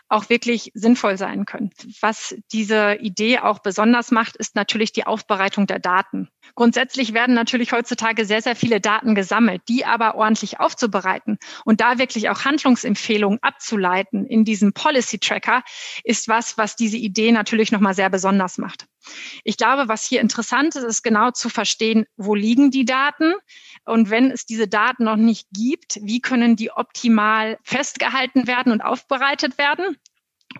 auch 0.09 0.31
wirklich 0.31 0.71
sinnvoll 0.75 1.19
sein 1.19 1.45
können. 1.45 1.71
Was 2.01 2.35
diese 2.53 2.95
Idee 2.95 3.41
auch 3.41 3.59
besonders 3.59 4.11
macht, 4.11 4.37
ist 4.37 4.55
natürlich 4.55 4.93
die 4.93 5.07
Aufbereitung 5.07 5.67
der 5.67 5.79
Daten. 5.79 6.29
Grundsätzlich 6.55 7.13
werden 7.13 7.35
natürlich 7.35 7.73
heutzutage 7.73 8.25
sehr, 8.25 8.43
sehr 8.43 8.57
viele 8.57 8.81
Daten 8.81 9.15
gesammelt, 9.15 9.63
die 9.69 9.85
aber 9.85 10.15
ordentlich 10.15 10.61
aufzubereiten 10.61 11.39
und 11.65 11.81
da 11.81 11.99
wirklich 11.99 12.31
auch 12.31 12.45
Handlungsempfehlungen 12.45 13.39
abzuleiten 13.43 14.27
in 14.27 14.45
diesem 14.45 14.73
Policy 14.73 15.19
Tracker 15.19 15.63
ist 16.05 16.29
was, 16.29 16.57
was 16.57 16.77
diese 16.77 16.97
Idee 16.97 17.33
natürlich 17.33 17.71
nochmal 17.71 17.95
sehr 17.95 18.11
besonders 18.11 18.59
macht. 18.59 18.87
Ich 19.45 19.57
glaube, 19.57 19.89
was 19.89 20.05
hier 20.05 20.21
interessant 20.21 20.77
ist, 20.77 20.85
ist 20.85 21.03
genau 21.03 21.31
zu 21.31 21.49
verstehen, 21.49 22.07
wo 22.17 22.35
liegen 22.35 22.71
die 22.71 22.85
Daten 22.85 23.35
und 23.85 24.11
wenn 24.11 24.31
es 24.31 24.47
diese 24.47 24.69
Daten 24.69 25.05
noch 25.05 25.17
nicht 25.17 25.49
gibt, 25.53 25.99
wie 26.03 26.21
können 26.21 26.57
die 26.57 26.71
optimal 26.71 27.59
festgehalten 27.63 28.47
werden 28.47 28.73
und 28.73 28.81
aufbereitet 28.81 29.59
werden? 29.59 29.97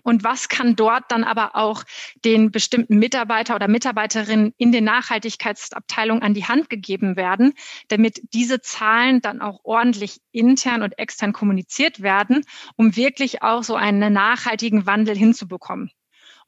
Und 0.03 0.23
was 0.23 0.49
kann 0.49 0.75
dort 0.75 1.05
dann 1.09 1.23
aber 1.23 1.55
auch 1.55 1.83
den 2.23 2.51
bestimmten 2.51 2.99
Mitarbeiter 2.99 3.55
oder 3.55 3.67
Mitarbeiterinnen 3.67 4.53
in 4.57 4.71
den 4.71 4.83
Nachhaltigkeitsabteilungen 4.83 6.23
an 6.23 6.33
die 6.33 6.45
Hand 6.45 6.69
gegeben 6.69 7.15
werden, 7.15 7.53
damit 7.87 8.21
diese 8.33 8.61
Zahlen 8.61 9.21
dann 9.21 9.41
auch 9.41 9.59
ordentlich 9.63 10.19
intern 10.31 10.83
und 10.83 10.97
extern 10.99 11.33
kommuniziert 11.33 12.01
werden, 12.01 12.45
um 12.75 12.95
wirklich 12.95 13.41
auch 13.41 13.63
so 13.63 13.75
einen 13.75 14.13
nachhaltigen 14.13 14.85
Wandel 14.85 15.17
hinzubekommen. 15.17 15.91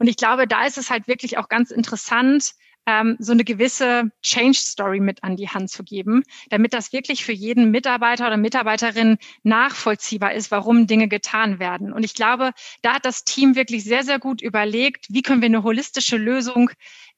Und 0.02 0.08
ich 0.08 0.18
glaube, 0.18 0.48
da 0.48 0.66
ist 0.66 0.80
es 0.80 0.90
halt 0.90 1.08
wirklich 1.08 1.38
auch 1.38 1.48
ganz 1.48 1.70
interessant, 1.70 2.54
ähm, 2.88 3.18
so 3.20 3.34
eine 3.34 3.44
gewisse 3.44 4.10
Change 4.24 4.58
Story 4.58 5.00
mit 5.00 5.24
an 5.24 5.36
die 5.36 5.48
Hand 5.48 5.70
zu 5.70 5.84
geben, 5.84 6.24
damit 6.50 6.74
das 6.74 6.92
wirklich 6.92 7.24
für 7.24 7.34
jeden 7.34 7.70
Mitarbeiter 7.70 8.26
oder 8.26 8.38
Mitarbeiterin 8.38 9.20
nachvollziehbar 9.44 10.34
ist, 10.34 10.50
warum 10.50 10.88
Dinge 10.88 11.08
getan 11.08 11.60
werden. 11.60 11.94
Und 11.94 12.04
ich 12.04 12.16
glaube, 12.16 12.50
da 12.82 12.96
hat 12.96 13.06
das 13.06 13.26
Team 13.26 13.56
wirklich 13.56 13.84
sehr, 13.84 14.02
sehr 14.02 14.18
gut 14.18 14.42
überlegt, 14.42 15.06
wie 15.10 15.22
können 15.22 15.44
wir 15.44 15.50
eine 15.50 15.62
holistische 15.62 16.18
Lösung 16.18 16.72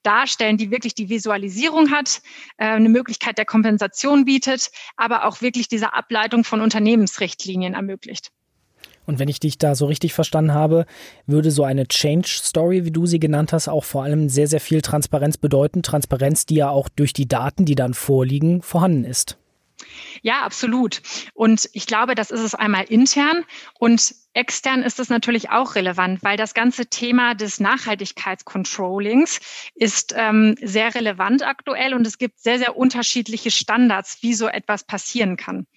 darstellen, 0.04 0.58
die 0.58 0.70
wirklich 0.70 0.94
die 0.94 1.08
Visualisierung 1.08 1.90
hat, 1.90 2.22
äh, 2.58 2.66
eine 2.66 2.90
Möglichkeit 2.90 3.38
der 3.38 3.46
Kompensation 3.46 4.26
bietet, 4.26 4.72
aber 4.98 5.24
auch 5.24 5.40
wirklich 5.40 5.70
diese 5.70 5.94
Ableitung 5.94 6.44
von 6.44 6.60
Unternehmensrichtlinien 6.60 7.76
ermöglicht. 7.76 8.34
Und 9.06 9.20
wenn 9.20 9.30
ich 9.30 9.40
dich 9.40 9.58
da 9.58 9.76
so 9.76 9.86
richtig 9.86 10.14
verstanden 10.14 10.54
habe, 10.54 10.86
würde 11.26 11.52
so 11.52 11.64
eine 11.64 11.88
Change 11.88 12.28
Story, 12.28 12.86
wie 12.86 12.92
du 12.92 13.06
sie 13.06 13.20
genannt 13.20 13.54
hast, 13.54 13.68
auch 13.68 13.84
vor 13.84 14.04
allem 14.04 14.30
sehr, 14.30 14.48
sehr 14.48 14.62
viel 14.62 14.82
Transparenz 14.82 15.38
bedeuten. 15.38 15.84
Transparenz, 15.84 16.46
die 16.46 16.56
ja 16.56 16.70
auch 16.70 16.90
durch 16.90 17.14
die 17.14 17.28
Daten, 17.28 17.66
die 17.66 17.76
dann 17.76 17.94
vorliegen, 17.94 18.62
vorhanden 18.62 19.04
ist. 19.04 19.38
Ja, 20.22 20.44
absolut. 20.44 21.02
Und 21.34 21.70
ich 21.74 21.88
glaube, 21.88 22.16
das 22.16 22.32
ist 22.32 22.42
es 22.42 22.56
einmal 22.56 22.86
intern 22.86 23.44
und 23.80 24.16
extern 24.34 24.84
ist 24.84 25.00
es 25.00 25.10
natürlich 25.10 25.50
auch 25.50 25.76
relevant, 25.76 26.24
weil 26.24 26.38
das 26.38 26.54
ganze 26.54 26.88
Thema 26.88 27.36
des 27.36 27.60
Nachhaltigkeitscontrollings 27.60 29.40
ist 29.76 30.14
ähm, 30.18 30.56
sehr 30.62 30.96
relevant 30.96 31.44
aktuell 31.44 31.94
und 31.94 32.06
es 32.08 32.18
gibt 32.18 32.40
sehr, 32.40 32.58
sehr 32.58 32.76
unterschiedliche 32.76 33.52
Standards, 33.52 34.18
wie 34.22 34.34
so 34.34 34.48
etwas 34.48 34.86
passieren 34.86 35.38
kann. 35.38 35.68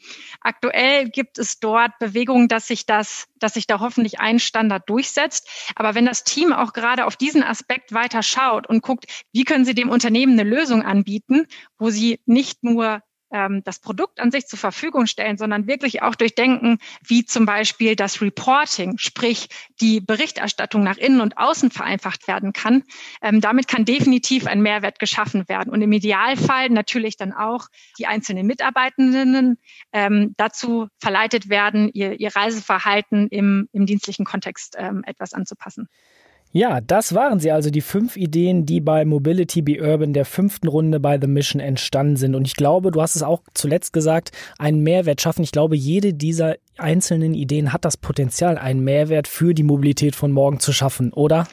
Aktuell 0.40 1.08
gibt 1.10 1.38
es 1.38 1.60
dort 1.60 1.98
Bewegungen, 1.98 2.48
dass 2.48 2.66
sich 2.66 2.86
das, 2.86 3.26
dass 3.38 3.54
sich 3.54 3.66
da 3.66 3.80
hoffentlich 3.80 4.20
ein 4.20 4.38
Standard 4.38 4.88
durchsetzt. 4.88 5.48
Aber 5.74 5.94
wenn 5.94 6.06
das 6.06 6.24
Team 6.24 6.52
auch 6.52 6.72
gerade 6.72 7.06
auf 7.06 7.16
diesen 7.16 7.42
Aspekt 7.42 7.92
weiter 7.92 8.22
schaut 8.22 8.66
und 8.66 8.82
guckt, 8.82 9.06
wie 9.32 9.44
können 9.44 9.64
sie 9.64 9.74
dem 9.74 9.90
Unternehmen 9.90 10.38
eine 10.38 10.48
Lösung 10.48 10.82
anbieten, 10.82 11.46
wo 11.78 11.90
sie 11.90 12.20
nicht 12.26 12.62
nur 12.62 13.02
ähm, 13.30 13.62
das 13.64 13.80
Produkt 13.80 14.20
an 14.20 14.30
sich 14.30 14.46
zur 14.46 14.58
Verfügung 14.58 15.06
stellen, 15.06 15.36
sondern 15.36 15.66
wirklich 15.66 16.02
auch 16.02 16.14
durchdenken, 16.14 16.78
wie 17.06 17.24
zum 17.24 17.46
Beispiel 17.46 17.96
das 17.96 18.20
Reporting, 18.20 18.98
sprich 18.98 19.48
die 19.80 20.00
Berichterstattung 20.00 20.82
nach 20.82 20.96
innen 20.96 21.20
und 21.20 21.38
außen 21.38 21.70
vereinfacht 21.70 22.28
werden 22.28 22.52
kann. 22.52 22.84
Ähm, 23.22 23.40
damit 23.40 23.68
kann 23.68 23.84
definitiv 23.84 24.46
ein 24.46 24.62
Mehrwert 24.62 24.98
geschaffen 24.98 25.48
werden 25.48 25.72
und 25.72 25.82
im 25.82 25.92
Idealfall 25.92 26.70
natürlich 26.70 27.16
dann 27.16 27.32
auch 27.32 27.66
die 27.98 28.06
einzelnen 28.06 28.46
Mitarbeitenden 28.46 29.58
ähm, 29.92 30.34
dazu 30.36 30.88
verleitet 30.98 31.48
werden, 31.48 31.90
ihr, 31.92 32.18
ihr 32.20 32.34
Reiseverhalten 32.34 33.28
im, 33.28 33.68
im 33.72 33.86
dienstlichen 33.86 34.24
Kontext 34.24 34.76
ähm, 34.78 35.02
etwas 35.04 35.32
anzupassen. 35.32 35.88
Ja, 36.56 36.80
das 36.80 37.14
waren 37.14 37.38
sie 37.38 37.50
also, 37.52 37.68
die 37.68 37.82
fünf 37.82 38.16
Ideen, 38.16 38.64
die 38.64 38.80
bei 38.80 39.04
Mobility 39.04 39.60
Be 39.60 39.78
Urban 39.78 40.14
der 40.14 40.24
fünften 40.24 40.68
Runde 40.68 40.98
bei 41.00 41.20
The 41.20 41.26
Mission 41.26 41.60
entstanden 41.60 42.16
sind. 42.16 42.34
Und 42.34 42.46
ich 42.46 42.56
glaube, 42.56 42.90
du 42.92 43.02
hast 43.02 43.14
es 43.14 43.22
auch 43.22 43.42
zuletzt 43.52 43.92
gesagt, 43.92 44.32
einen 44.58 44.80
Mehrwert 44.82 45.20
schaffen. 45.20 45.42
Ich 45.42 45.52
glaube, 45.52 45.76
jede 45.76 46.14
dieser 46.14 46.56
einzelnen 46.78 47.34
Ideen 47.34 47.74
hat 47.74 47.84
das 47.84 47.98
Potenzial, 47.98 48.56
einen 48.56 48.82
Mehrwert 48.82 49.28
für 49.28 49.52
die 49.52 49.64
Mobilität 49.64 50.16
von 50.16 50.32
morgen 50.32 50.58
zu 50.58 50.72
schaffen, 50.72 51.12
oder? 51.12 51.46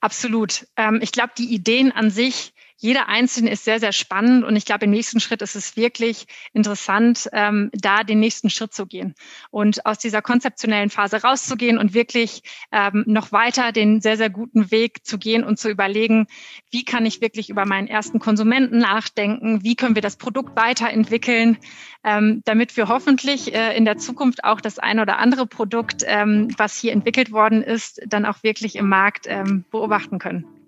Absolut. 0.00 0.66
Ähm, 0.76 1.00
ich 1.02 1.12
glaube, 1.12 1.30
die 1.38 1.54
Ideen 1.54 1.90
an 1.90 2.10
sich 2.10 2.52
jeder 2.76 3.08
einzelne 3.08 3.50
ist 3.50 3.64
sehr, 3.64 3.80
sehr 3.80 3.92
spannend 3.92 4.44
und 4.44 4.56
ich 4.56 4.64
glaube, 4.64 4.84
im 4.84 4.90
nächsten 4.90 5.20
Schritt 5.20 5.42
ist 5.42 5.54
es 5.54 5.76
wirklich 5.76 6.26
interessant, 6.52 7.28
ähm, 7.32 7.70
da 7.72 8.02
den 8.02 8.18
nächsten 8.18 8.50
Schritt 8.50 8.74
zu 8.74 8.86
gehen 8.86 9.14
und 9.50 9.86
aus 9.86 9.98
dieser 9.98 10.22
konzeptionellen 10.22 10.90
Phase 10.90 11.22
rauszugehen 11.22 11.78
und 11.78 11.94
wirklich 11.94 12.42
ähm, 12.72 13.04
noch 13.06 13.32
weiter 13.32 13.72
den 13.72 14.00
sehr, 14.00 14.16
sehr 14.16 14.30
guten 14.30 14.70
Weg 14.70 15.04
zu 15.06 15.18
gehen 15.18 15.44
und 15.44 15.58
zu 15.58 15.68
überlegen, 15.68 16.26
wie 16.70 16.84
kann 16.84 17.06
ich 17.06 17.20
wirklich 17.20 17.48
über 17.48 17.64
meinen 17.64 17.88
ersten 17.88 18.18
Konsumenten 18.18 18.78
nachdenken, 18.78 19.62
wie 19.62 19.76
können 19.76 19.94
wir 19.94 20.02
das 20.02 20.16
Produkt 20.16 20.56
weiterentwickeln, 20.56 21.58
ähm, 22.02 22.42
damit 22.44 22.76
wir 22.76 22.88
hoffentlich 22.88 23.54
äh, 23.54 23.76
in 23.76 23.84
der 23.84 23.98
Zukunft 23.98 24.44
auch 24.44 24.60
das 24.60 24.78
ein 24.78 24.98
oder 24.98 25.18
andere 25.18 25.46
Produkt, 25.46 26.02
ähm, 26.06 26.48
was 26.58 26.76
hier 26.76 26.92
entwickelt 26.92 27.32
worden 27.32 27.62
ist, 27.62 28.00
dann 28.06 28.26
auch 28.26 28.42
wirklich 28.42 28.76
im 28.76 28.88
Markt 28.88 29.26
ähm, 29.28 29.64
beobachten 29.70 30.18
können. 30.18 30.63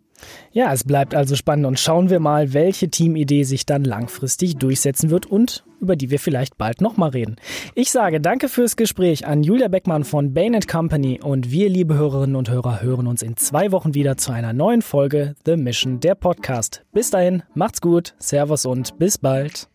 Ja, 0.53 0.73
es 0.73 0.85
bleibt 0.85 1.15
also 1.15 1.37
spannend 1.37 1.67
und 1.67 1.79
schauen 1.79 2.11
wir 2.11 2.21
mal, 2.21 2.55
welche 2.55 2.89
Teamidee 2.89 3.43
sich 3.45 3.67
dann 3.67 3.85
langfristig 3.85 4.57
durchsetzen 4.57 5.11
wird 5.11 5.27
und 5.27 5.65
über 5.81 5.97
die 5.97 6.11
wir 6.11 6.19
vielleicht 6.19 6.57
bald 6.57 6.81
nochmal 6.81 7.11
reden. 7.11 7.37
Ich 7.75 7.91
sage 7.91 8.21
danke 8.21 8.49
fürs 8.49 8.77
Gespräch 8.77 9.27
an 9.27 9.43
Julia 9.43 9.69
Beckmann 9.69 10.05
von 10.05 10.33
Bain 10.33 10.59
Company 10.61 11.21
und 11.23 11.51
wir, 11.51 11.69
liebe 11.69 11.95
Hörerinnen 11.95 12.37
und 12.37 12.51
Hörer, 12.51 12.81
hören 12.83 13.07
uns 13.07 13.23
in 13.23 13.37
zwei 13.37 13.73
Wochen 13.73 13.95
wieder 13.95 14.17
zu 14.17 14.33
einer 14.33 14.53
neuen 14.53 14.83
Folge 14.83 15.35
The 15.45 15.57
Mission, 15.57 16.01
der 16.01 16.15
Podcast. 16.15 16.85
Bis 16.93 17.11
dahin, 17.11 17.43
macht's 17.55 17.81
gut, 17.81 18.15
Servus 18.19 18.65
und 18.65 18.99
bis 18.99 19.19
bald. 19.19 19.69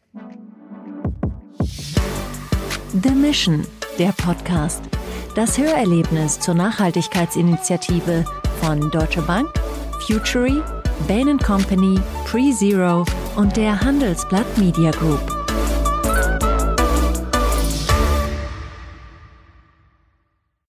The 3.04 3.12
Mission, 3.12 3.66
der 4.00 4.12
Podcast. 4.14 4.84
Das 5.36 5.58
Hörerlebnis 5.58 6.40
zur 6.40 6.56
Nachhaltigkeitsinitiative 6.56 8.26
von 8.60 8.92
Deutsche 8.92 9.22
Bank 9.22 9.48
Futury, 10.12 10.62
Bain 11.08 11.38
Company, 11.39 11.97
PreZero 12.26 13.06
und 13.38 13.56
der 13.56 13.80
Handelsblatt 13.80 14.58
Media 14.58 14.91
Group. 14.91 15.41